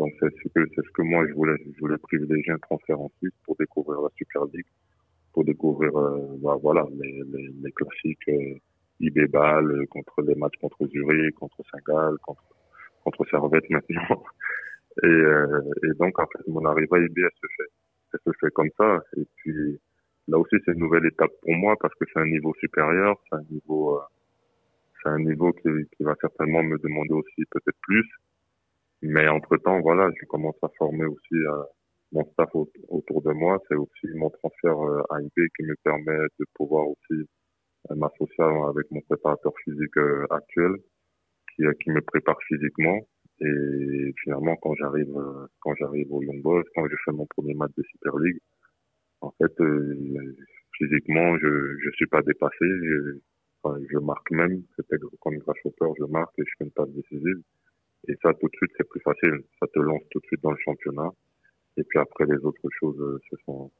Donc, 0.00 0.14
c'est 0.18 0.30
ce 0.34 0.48
que, 0.48 0.66
c'est 0.74 0.82
ce 0.82 0.90
que 0.92 1.02
moi, 1.02 1.26
je 1.28 1.34
voulais. 1.34 1.56
Je 1.74 1.78
voulais 1.78 1.98
privilégier 1.98 2.52
un 2.52 2.58
transfert 2.58 2.98
en 2.98 3.10
Suisse 3.18 3.34
pour 3.44 3.54
découvrir 3.56 4.00
la 4.00 4.08
Super 4.16 4.46
League, 4.46 4.64
pour 5.34 5.44
découvrir, 5.44 5.94
euh, 5.94 6.38
bah, 6.42 6.56
voilà, 6.62 6.86
les, 6.98 7.22
les, 7.32 7.50
les 7.62 7.72
classiques, 7.72 8.28
euh, 8.30 8.54
IB 9.00 9.26
Ball, 9.26 9.70
euh, 9.70 9.84
contre 9.90 10.22
les 10.22 10.34
matchs 10.36 10.56
contre 10.58 10.86
Zurich, 10.86 11.34
contre 11.34 11.62
Saint-Gall, 11.70 12.16
contre, 12.22 12.42
contre 13.04 13.26
Servette 13.28 13.68
maintenant. 13.68 14.24
Et, 15.04 15.06
euh, 15.06 15.62
et 15.84 15.94
donc, 15.98 16.18
en 16.18 16.26
fait, 16.26 16.46
mon 16.48 16.64
arrivée 16.64 16.88
à 16.90 16.98
IB, 16.98 17.18
elle 17.18 17.30
se 17.40 17.46
fait, 17.56 17.70
elle 18.12 18.20
se 18.24 18.30
fait 18.40 18.50
comme 18.50 18.70
ça. 18.76 19.00
Et 19.16 19.24
puis, 19.36 19.78
là 20.26 20.36
aussi, 20.36 20.56
c'est 20.64 20.72
une 20.72 20.80
nouvelle 20.80 21.06
étape 21.06 21.30
pour 21.42 21.52
moi 21.54 21.76
parce 21.80 21.94
que 21.94 22.04
c'est 22.12 22.18
un 22.18 22.26
niveau 22.26 22.52
supérieur, 22.54 23.16
c'est 23.30 23.36
un 23.36 23.44
niveau, 23.50 23.98
euh, 23.98 24.02
c'est 25.00 25.10
un 25.10 25.20
niveau 25.20 25.52
qui, 25.52 25.68
qui, 25.96 26.02
va 26.02 26.16
certainement 26.20 26.64
me 26.64 26.76
demander 26.78 27.14
aussi 27.14 27.44
peut-être 27.50 27.78
plus. 27.82 28.04
Mais 29.02 29.28
entre 29.28 29.56
temps, 29.58 29.80
voilà, 29.80 30.10
je 30.20 30.26
commence 30.26 30.56
à 30.62 30.68
former 30.78 31.06
aussi 31.06 31.34
euh, 31.34 31.62
mon 32.12 32.24
staff 32.32 32.50
autour 32.88 33.22
de 33.22 33.32
moi. 33.32 33.58
C'est 33.68 33.76
aussi 33.76 34.08
mon 34.14 34.30
transfert 34.30 34.78
euh, 34.80 35.02
à 35.10 35.20
IB 35.22 35.48
qui 35.56 35.64
me 35.64 35.74
permet 35.84 36.18
de 36.38 36.44
pouvoir 36.54 36.86
aussi 36.88 37.28
m'associer 37.96 38.44
avec 38.68 38.90
mon 38.90 39.00
préparateur 39.02 39.52
physique 39.64 39.96
actuel 40.30 40.76
qui, 41.56 41.64
qui 41.82 41.90
me 41.90 42.00
prépare 42.02 42.36
physiquement 42.46 43.00
et 43.40 44.14
finalement, 44.22 44.56
quand 44.56 44.74
j'arrive, 44.74 45.16
euh, 45.16 45.46
quand 45.60 45.74
j'arrive 45.76 46.12
au 46.12 46.22
Young 46.22 46.42
Boys, 46.42 46.64
quand 46.74 46.86
je 46.88 46.96
fais 47.04 47.12
mon 47.12 47.26
premier 47.26 47.54
match 47.54 47.72
de 47.76 47.82
Super 47.84 48.16
League, 48.18 48.38
en 49.22 49.30
fait, 49.32 49.52
euh, 49.60 50.36
physiquement, 50.76 51.38
je 51.38 51.76
je 51.84 51.90
suis 51.92 52.06
pas 52.06 52.22
dépassé. 52.22 52.56
Je, 52.60 53.18
enfin, 53.62 53.78
je 53.90 53.98
marque 53.98 54.30
même. 54.30 54.62
C'était 54.76 54.96
comme 55.20 55.38
grasshopper, 55.38 55.86
je 55.98 56.04
marque 56.04 56.38
et 56.38 56.42
je 56.46 56.52
fais 56.58 56.64
une 56.64 56.70
passe 56.72 56.90
décisive. 56.90 57.42
Et 58.08 58.14
ça, 58.22 58.32
tout 58.34 58.48
de 58.48 58.56
suite, 58.56 58.72
c'est 58.76 58.88
plus 58.88 59.00
facile. 59.00 59.42
Ça 59.58 59.66
te 59.66 59.78
lance 59.78 60.02
tout 60.10 60.20
de 60.20 60.26
suite 60.26 60.42
dans 60.42 60.52
le 60.52 60.58
championnat. 60.58 61.10
Et 61.76 61.84
puis 61.84 61.98
après, 61.98 62.24
les 62.26 62.44
autres 62.44 62.68
choses 62.78 63.20
se 63.30 63.36
sont 63.44 63.70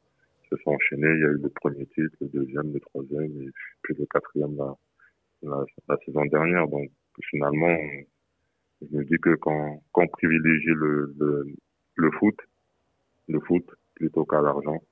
se 0.50 0.56
sont 0.62 0.70
enchaînées. 0.72 1.12
Il 1.14 1.20
y 1.20 1.24
a 1.24 1.28
eu 1.28 1.38
le 1.38 1.48
premier 1.48 1.87
titre, 1.87 2.16
le 2.20 2.28
deuxième, 2.28 2.72
le 2.72 2.80
troisième, 2.80 3.42
et 3.42 3.50
puis 3.83 3.94
le 3.98 4.06
quatrième 4.06 4.56
la, 4.56 5.64
la, 5.88 5.96
saison 6.04 6.24
dernière. 6.26 6.68
Donc 6.68 6.90
finalement, 7.30 7.76
je 8.83 8.96
me 8.96 9.04
dis 9.04 9.18
que 9.18 9.35
quand, 9.37 9.83
quand 9.92 10.02
on 10.02 10.09
privilégie 10.09 10.74
le, 10.74 11.14
le, 11.18 11.46
le 11.96 12.11
foot, 12.12 12.37
le 13.28 13.40
foot 13.40 13.64
plutôt 13.94 14.24
qu'à 14.24 14.40
l'argent, 14.40 14.83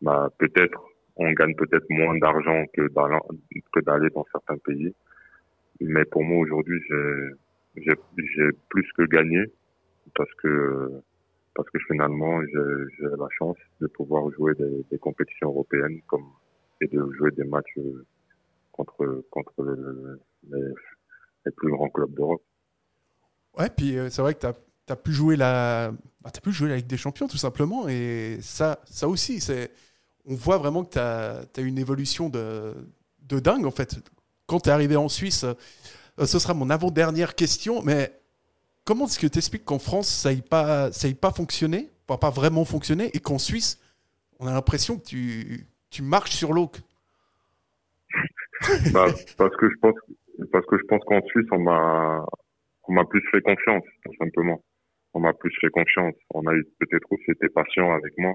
bah 0.00 0.30
peut-être 0.38 0.80
on 1.16 1.32
gagne 1.32 1.54
peut-être 1.56 1.88
moins 1.88 2.16
d'argent 2.18 2.64
que 2.74 2.82
que 2.88 3.80
d'aller 3.80 4.10
dans 4.10 4.26
certains 4.32 4.58
pays. 4.58 4.94
Mais 5.80 6.04
pour 6.04 6.22
moi 6.24 6.38
aujourd'hui, 6.38 6.80
j'ai 6.88 7.30
j'ai 7.76 8.50
plus 8.68 8.88
que 8.96 9.02
gagné 9.02 9.44
parce 10.14 10.32
que 10.42 11.02
parce 11.54 11.68
que 11.70 11.78
finalement 11.86 12.40
j'ai 12.42 13.06
la 13.18 13.28
chance 13.38 13.56
de 13.80 13.86
pouvoir 13.86 14.30
jouer 14.32 14.54
des, 14.54 14.98
compétitions 14.98 15.48
européennes 15.48 16.00
comme 16.06 16.26
et 16.80 16.86
de 16.86 17.10
jouer 17.12 17.30
des 17.32 17.44
matchs 17.44 17.78
contre 18.72 19.24
contre 19.30 19.64
les, 20.50 20.58
les 21.46 21.52
plus 21.52 21.70
grands 21.70 21.88
clubs 21.88 22.14
d'Europe. 22.14 22.42
Ouais, 23.58 23.70
puis 23.74 23.96
euh, 23.96 24.10
c'est 24.10 24.20
vrai 24.20 24.34
que 24.34 24.40
tu 24.40 24.46
as, 24.46 24.54
as, 24.88 24.96
pu 24.96 25.12
jouer 25.12 25.36
la 25.36 25.92
bah, 26.20 26.30
as 26.34 26.40
pu 26.40 26.50
la 26.66 26.76
Ligue 26.76 26.86
des 26.86 26.98
Champions 26.98 27.26
tout 27.26 27.38
simplement 27.38 27.88
et 27.88 28.38
ça 28.40 28.80
ça 28.84 29.08
aussi 29.08 29.40
c'est 29.40 29.70
on 30.26 30.34
voit 30.34 30.58
vraiment 30.58 30.84
que 30.84 30.92
tu 30.92 30.98
as, 30.98 31.62
une 31.62 31.78
évolution 31.78 32.28
de, 32.28 32.74
de 33.22 33.38
dingue 33.38 33.64
en 33.64 33.70
fait. 33.70 33.96
Quand 34.46 34.60
tu 34.60 34.68
es 34.68 34.72
arrivé 34.72 34.96
en 34.96 35.08
Suisse, 35.08 35.44
euh, 35.44 35.54
ce 36.18 36.38
sera 36.38 36.54
mon 36.54 36.70
avant-dernière 36.70 37.34
question, 37.34 37.82
mais 37.82 38.10
comment 38.86 39.04
est-ce 39.04 39.18
que 39.18 39.26
tu 39.26 39.38
expliques 39.38 39.64
qu'en 39.64 39.78
France, 39.78 40.08
ça 40.08 40.32
n'ait 40.32 40.40
pas, 40.40 40.90
pas 41.20 41.30
fonctionné, 41.30 41.90
pas, 42.06 42.30
vraiment 42.30 42.64
fonctionné, 42.64 43.10
et 43.12 43.20
qu'en 43.20 43.38
Suisse, 43.38 43.82
on 44.40 44.46
a 44.46 44.52
l'impression 44.52 44.98
que 44.98 45.04
tu, 45.04 46.02
marches 46.02 46.34
sur 46.34 46.52
l'eau? 46.52 46.70
Bah, 48.94 49.06
Parce 49.36 49.54
que 49.56 49.68
je 49.68 49.76
pense, 49.80 51.04
qu'en 51.04 51.20
Suisse, 51.26 51.46
on 51.52 51.58
m'a, 51.58 53.04
plus 53.10 53.22
fait 53.30 53.42
confiance, 53.42 53.84
tout 54.04 54.14
simplement. 54.18 54.62
On 55.12 55.20
m'a 55.20 55.34
plus 55.34 55.52
fait 55.60 55.68
confiance. 55.68 56.14
On 56.30 56.46
a 56.46 56.52
peut-être 56.78 57.06
aussi 57.10 57.30
été 57.30 57.48
patient 57.50 57.92
avec 57.92 58.16
moi. 58.16 58.32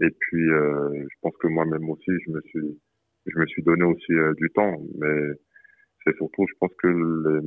Et 0.00 0.08
puis, 0.08 0.48
euh, 0.48 0.90
je 0.94 1.16
pense 1.20 1.36
que 1.38 1.48
moi-même 1.48 1.88
aussi, 1.90 2.12
je 2.26 2.30
me 2.30 2.40
suis, 2.46 2.80
je 3.26 3.38
me 3.38 3.46
suis 3.46 3.62
donné 3.62 3.84
aussi 3.84 4.12
euh, 4.12 4.32
du 4.34 4.48
temps. 4.50 4.78
Mais 4.98 5.34
c'est 6.04 6.16
surtout, 6.16 6.46
je 6.48 6.54
pense 6.58 6.72
que 6.78 6.88
les, 6.88 7.40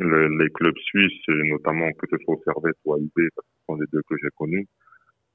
les, 0.00 0.28
les, 0.38 0.50
clubs 0.50 0.76
suisses, 0.78 1.28
notamment 1.28 1.90
que 1.92 2.06
ce 2.10 2.16
soit 2.24 2.36
Servette 2.44 2.76
ou 2.84 2.94
à 2.94 2.96
parce 2.96 3.10
que 3.14 3.28
ce 3.36 3.64
sont 3.66 3.76
les 3.76 3.86
deux 3.92 4.02
que 4.08 4.14
j'ai 4.22 4.30
connus, 4.36 4.66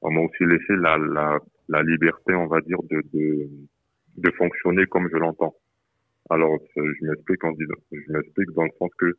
on 0.02 0.10
m'a 0.10 0.20
aussi 0.20 0.44
laissé 0.44 0.76
la, 0.76 0.96
la, 0.96 1.38
la 1.68 1.82
liberté, 1.82 2.34
on 2.34 2.46
va 2.46 2.60
dire, 2.60 2.82
de, 2.90 3.02
de, 3.12 3.48
de 4.16 4.30
fonctionner 4.32 4.86
comme 4.86 5.08
je 5.10 5.16
l'entends. 5.16 5.54
Alors, 6.30 6.58
je 6.76 7.06
m'explique 7.06 7.44
en 7.44 7.52
disant, 7.52 7.74
je 7.92 8.12
m'explique 8.12 8.50
dans 8.52 8.64
le 8.64 8.70
sens 8.78 8.90
que 8.98 9.14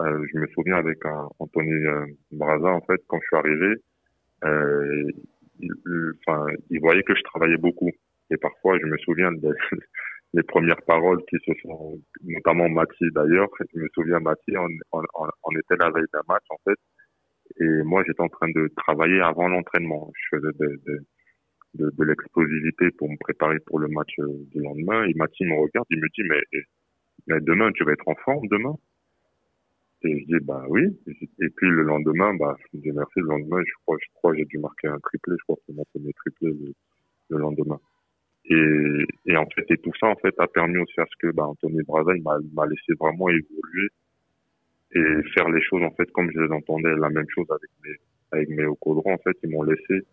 euh, 0.00 0.26
je 0.32 0.38
me 0.38 0.46
souviens 0.48 0.76
avec 0.76 1.04
un, 1.04 1.28
Anthony 1.38 1.84
euh, 1.86 2.06
Braza, 2.32 2.68
en 2.68 2.80
fait, 2.82 3.00
quand 3.06 3.18
je 3.20 3.26
suis 3.26 3.36
arrivé, 3.36 3.74
euh, 4.44 5.10
il, 5.60 5.72
enfin, 6.26 6.46
il 6.70 6.80
voyait 6.80 7.02
que 7.02 7.14
je 7.14 7.22
travaillais 7.22 7.56
beaucoup. 7.56 7.90
Et 8.30 8.36
parfois, 8.36 8.78
je 8.78 8.86
me 8.86 8.96
souviens 8.98 9.32
des, 9.32 9.48
les 10.34 10.42
premières 10.42 10.82
paroles 10.82 11.22
qui 11.30 11.36
se 11.44 11.52
sont, 11.62 11.98
notamment 12.22 12.68
Mathieu 12.68 13.10
d'ailleurs, 13.12 13.48
je 13.72 13.78
me 13.78 13.88
souviens 13.94 14.20
Mathieu, 14.20 14.58
on, 14.58 14.68
on, 14.92 15.26
on 15.44 15.50
était 15.58 15.76
la 15.78 15.90
veille 15.90 16.10
d'un 16.12 16.22
match, 16.28 16.44
en 16.50 16.58
fait, 16.64 16.78
et 17.60 17.82
moi, 17.84 18.02
j'étais 18.06 18.20
en 18.20 18.28
train 18.28 18.48
de 18.50 18.70
travailler 18.76 19.20
avant 19.20 19.48
l'entraînement. 19.48 20.10
Je 20.14 20.36
faisais 20.36 20.52
de, 20.58 20.80
de, 20.86 20.98
de, 21.74 21.90
de 21.90 22.04
l'explosivité 22.04 22.90
pour 22.98 23.10
me 23.10 23.16
préparer 23.18 23.58
pour 23.60 23.78
le 23.78 23.88
match 23.88 24.12
euh, 24.18 24.44
du 24.50 24.60
lendemain. 24.60 25.04
Et 25.04 25.14
Mathieu 25.14 25.46
me 25.46 25.60
regarde, 25.60 25.86
il 25.90 26.00
me 26.00 26.08
dit, 26.08 26.22
mais, 26.28 26.40
mais 27.28 27.40
demain, 27.40 27.70
tu 27.72 27.84
vas 27.84 27.92
être 27.92 28.08
en 28.08 28.14
forme 28.16 28.46
demain? 28.48 28.74
Et 30.02 30.20
je 30.20 30.24
dis, 30.26 30.44
bah 30.44 30.64
oui. 30.68 30.82
Et 31.06 31.48
puis 31.56 31.68
le 31.68 31.82
lendemain, 31.82 32.34
bah, 32.34 32.56
je 32.72 32.78
dis 32.78 32.92
merci. 32.92 33.12
Le 33.16 33.26
lendemain, 33.26 33.62
je 33.66 33.72
crois, 33.82 33.96
je 34.00 34.08
crois, 34.14 34.34
j'ai 34.34 34.44
dû 34.44 34.58
marquer 34.58 34.88
un 34.88 34.98
triplé. 35.00 35.34
Je 35.38 35.44
crois 35.44 35.56
que 35.56 35.62
c'est 35.66 35.74
mon 35.74 35.84
premier 35.94 36.12
triplé 36.12 36.50
le, 36.50 36.72
le, 37.30 37.38
lendemain. 37.38 37.80
Et, 38.48 39.04
et 39.26 39.36
en 39.36 39.46
fait, 39.46 39.64
et 39.70 39.76
tout 39.78 39.92
ça, 39.98 40.06
en 40.06 40.16
fait, 40.16 40.34
a 40.38 40.46
permis 40.46 40.78
aussi 40.78 41.00
à 41.00 41.06
ce 41.06 41.16
que, 41.18 41.32
bah, 41.32 41.44
Anthony 41.44 41.82
Braza, 41.82 42.12
il 42.14 42.22
m'a 42.22 42.66
laissé 42.66 42.92
vraiment 42.98 43.28
évoluer 43.28 43.88
et 44.94 45.22
faire 45.34 45.48
les 45.48 45.62
choses, 45.62 45.82
en 45.82 45.90
fait, 45.90 46.10
comme 46.12 46.30
je 46.32 46.40
les 46.40 46.52
entendais. 46.52 46.94
La 46.96 47.10
même 47.10 47.26
chose 47.34 47.46
avec 47.50 47.70
mes, 47.84 47.96
avec 48.32 48.48
mes 48.50 48.66
codrons, 48.80 49.14
en 49.14 49.18
fait, 49.18 49.36
ils 49.42 49.50
m'ont 49.50 49.64
laissé 49.64 50.06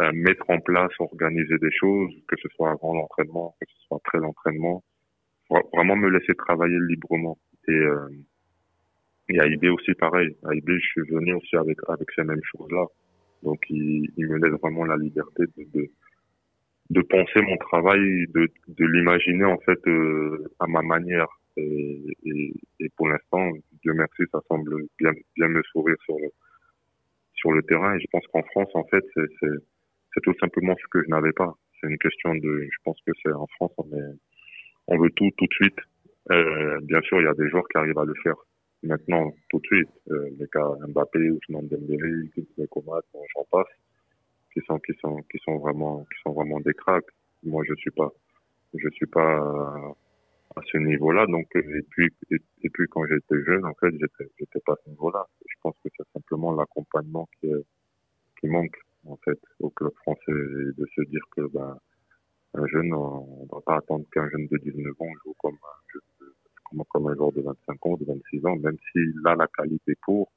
euh, 0.00 0.12
mettre 0.12 0.48
en 0.48 0.60
place, 0.60 0.92
organiser 0.98 1.58
des 1.58 1.70
choses, 1.72 2.12
que 2.26 2.36
ce 2.42 2.48
soit 2.54 2.70
avant 2.70 2.94
l'entraînement, 2.94 3.54
que 3.60 3.66
ce 3.66 3.86
soit 3.86 3.98
après 4.04 4.18
l'entraînement. 4.18 4.82
Vraiment 5.72 5.96
me 5.96 6.10
laisser 6.10 6.34
travailler 6.34 6.78
librement. 6.88 7.38
Et, 7.68 7.72
euh, 7.72 8.08
et 9.28 9.40
à 9.40 9.46
IB 9.46 9.64
aussi 9.70 9.94
pareil. 9.94 10.36
À 10.44 10.54
IB, 10.54 10.68
je 10.68 10.86
suis 10.86 11.02
venu 11.10 11.34
aussi 11.34 11.56
avec 11.56 11.78
avec 11.88 12.08
ces 12.14 12.22
mêmes 12.22 12.42
choses-là. 12.44 12.86
Donc 13.42 13.58
il, 13.70 14.10
il, 14.16 14.26
me 14.26 14.38
laisse 14.38 14.58
vraiment 14.60 14.84
la 14.84 14.96
liberté 14.96 15.44
de, 15.56 15.64
de, 15.74 15.90
de 16.90 17.02
penser 17.02 17.40
mon 17.42 17.56
travail, 17.58 18.26
de, 18.28 18.48
de 18.68 18.86
l'imaginer 18.86 19.44
en 19.44 19.58
fait 19.58 19.78
euh, 19.86 20.48
à 20.58 20.66
ma 20.66 20.82
manière. 20.82 21.28
Et, 21.56 22.16
et, 22.24 22.52
et 22.80 22.88
pour 22.96 23.08
l'instant, 23.08 23.50
Dieu 23.82 23.92
merci, 23.92 24.22
ça 24.32 24.40
semble 24.48 24.84
bien 24.98 25.12
bien 25.36 25.48
me 25.48 25.62
sourire 25.64 25.96
sur 26.04 26.16
le 26.18 26.28
sur 27.34 27.52
le 27.52 27.62
terrain. 27.62 27.96
Et 27.96 28.00
je 28.00 28.06
pense 28.10 28.26
qu'en 28.28 28.42
France, 28.44 28.70
en 28.74 28.84
fait, 28.84 29.04
c'est 29.14 30.20
tout 30.22 30.34
simplement 30.40 30.74
ce 30.80 30.86
que 30.90 31.02
je 31.04 31.08
n'avais 31.10 31.32
pas. 31.32 31.54
C'est 31.80 31.88
une 31.88 31.98
question 31.98 32.34
de, 32.34 32.62
je 32.62 32.78
pense 32.84 32.98
que 33.06 33.12
c'est 33.22 33.32
en 33.32 33.46
France, 33.56 33.72
on 33.78 33.86
est, 33.96 34.14
on 34.88 34.98
veut 34.98 35.10
tout 35.10 35.30
tout 35.36 35.46
de 35.46 35.54
suite. 35.54 35.78
Euh, 36.30 36.78
bien 36.82 37.00
sûr, 37.02 37.20
il 37.20 37.24
y 37.24 37.28
a 37.28 37.34
des 37.34 37.48
joueurs 37.48 37.66
qui 37.68 37.78
arrivent 37.78 37.98
à 37.98 38.04
le 38.04 38.14
faire 38.22 38.36
maintenant 38.82 39.32
tout 39.50 39.58
de 39.58 39.66
suite. 39.66 39.88
Euh, 40.10 40.28
les 40.38 40.46
cas 40.48 40.68
Mbappé, 40.88 41.30
Ousmane 41.30 41.68
Dembélé, 41.68 42.30
Coman, 42.70 43.00
j'en 43.34 43.44
passe, 43.50 43.66
qui 44.60 45.38
sont 45.44 45.58
vraiment 45.58 46.60
des 46.60 46.74
cracks. 46.74 47.04
Moi, 47.42 47.62
je 47.68 47.74
suis 47.74 47.90
pas 47.90 48.12
suis 48.92 49.06
pas 49.06 49.38
à 50.56 50.60
ce 50.72 50.78
niveau-là. 50.78 51.26
Donc 51.26 51.46
et 51.54 51.82
puis 52.70 52.88
quand 52.90 53.06
j'étais 53.06 53.42
jeune, 53.44 53.64
en 53.64 53.74
fait, 53.74 53.90
j'étais 53.92 54.30
j'étais 54.38 54.60
pas 54.66 54.72
à 54.72 54.76
ce 54.84 54.90
niveau-là. 54.90 55.26
Je 55.46 55.54
pense 55.62 55.74
que 55.84 55.88
c'est 55.96 56.08
simplement 56.12 56.52
l'accompagnement 56.52 57.28
qui 57.40 58.46
manque 58.46 58.76
en 59.06 59.16
fait 59.24 59.40
au 59.60 59.70
club 59.70 59.92
français 60.02 60.32
de 60.32 60.86
se 60.94 61.02
dire 61.02 61.22
que 61.36 61.42
ben 61.52 61.78
un 62.54 62.66
jeune, 62.66 62.92
on 62.94 63.44
ne 63.44 63.48
va 63.50 63.60
pas 63.60 63.76
attendre 63.76 64.04
qu'un 64.12 64.28
jeune 64.30 64.46
de 64.48 64.56
19 64.58 64.92
ans 65.00 65.12
joue 65.24 65.34
comme 65.38 65.54
un 65.54 65.92
jeune 65.92 66.02
comme 66.90 67.08
un 67.08 67.14
joueur 67.14 67.32
de 67.32 67.40
25 67.40 67.86
ans, 67.86 67.96
de 67.96 68.04
26 68.04 68.46
ans, 68.46 68.56
même 68.56 68.76
s'il 68.92 69.12
a 69.24 69.34
la 69.34 69.46
qualité 69.46 69.94
pour, 70.02 70.30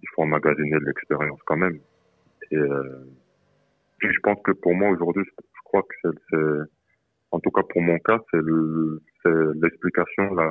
il 0.00 0.08
faut 0.14 0.22
emmagasiner 0.22 0.78
de 0.78 0.84
l'expérience 0.84 1.40
quand 1.44 1.56
même. 1.56 1.80
Et, 2.50 2.56
euh, 2.56 3.04
je 4.00 4.20
pense 4.22 4.38
que 4.44 4.52
pour 4.52 4.74
moi 4.74 4.90
aujourd'hui, 4.90 5.24
je 5.26 5.60
crois 5.64 5.82
que 5.82 6.10
c'est, 6.30 6.70
en 7.30 7.40
tout 7.40 7.50
cas 7.50 7.62
pour 7.68 7.82
mon 7.82 7.98
cas, 7.98 8.18
c'est 8.30 8.40
l'explication 9.56 10.34
là 10.34 10.50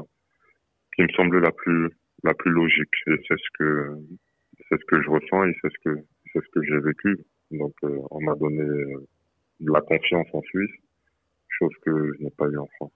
qui 0.96 1.04
me 1.04 1.10
semble 1.10 1.40
la 1.40 1.52
plus 1.52 1.90
la 2.24 2.34
plus 2.34 2.52
logique. 2.52 2.94
Et 3.08 3.16
c'est 3.28 3.38
ce 3.38 3.50
que 3.58 3.98
c'est 4.70 4.80
ce 4.80 4.86
que 4.86 5.02
je 5.02 5.10
ressens 5.10 5.46
et 5.46 5.56
c'est 5.62 5.70
ce 5.70 5.90
que 5.90 6.00
c'est 6.34 6.40
ce 6.40 6.50
que 6.54 6.64
j'ai 6.64 6.80
vécu. 6.80 7.18
Donc 7.52 7.74
euh, 7.84 8.00
on 8.12 8.22
m'a 8.22 8.36
donné 8.36 8.66
de 9.60 9.72
la 9.72 9.82
confiance 9.82 10.28
en 10.34 10.42
Suisse, 10.42 10.76
chose 11.48 11.74
que 11.84 12.14
je 12.14 12.24
n'ai 12.24 12.32
pas 12.32 12.48
eu 12.48 12.58
en 12.58 12.68
France. 12.78 12.92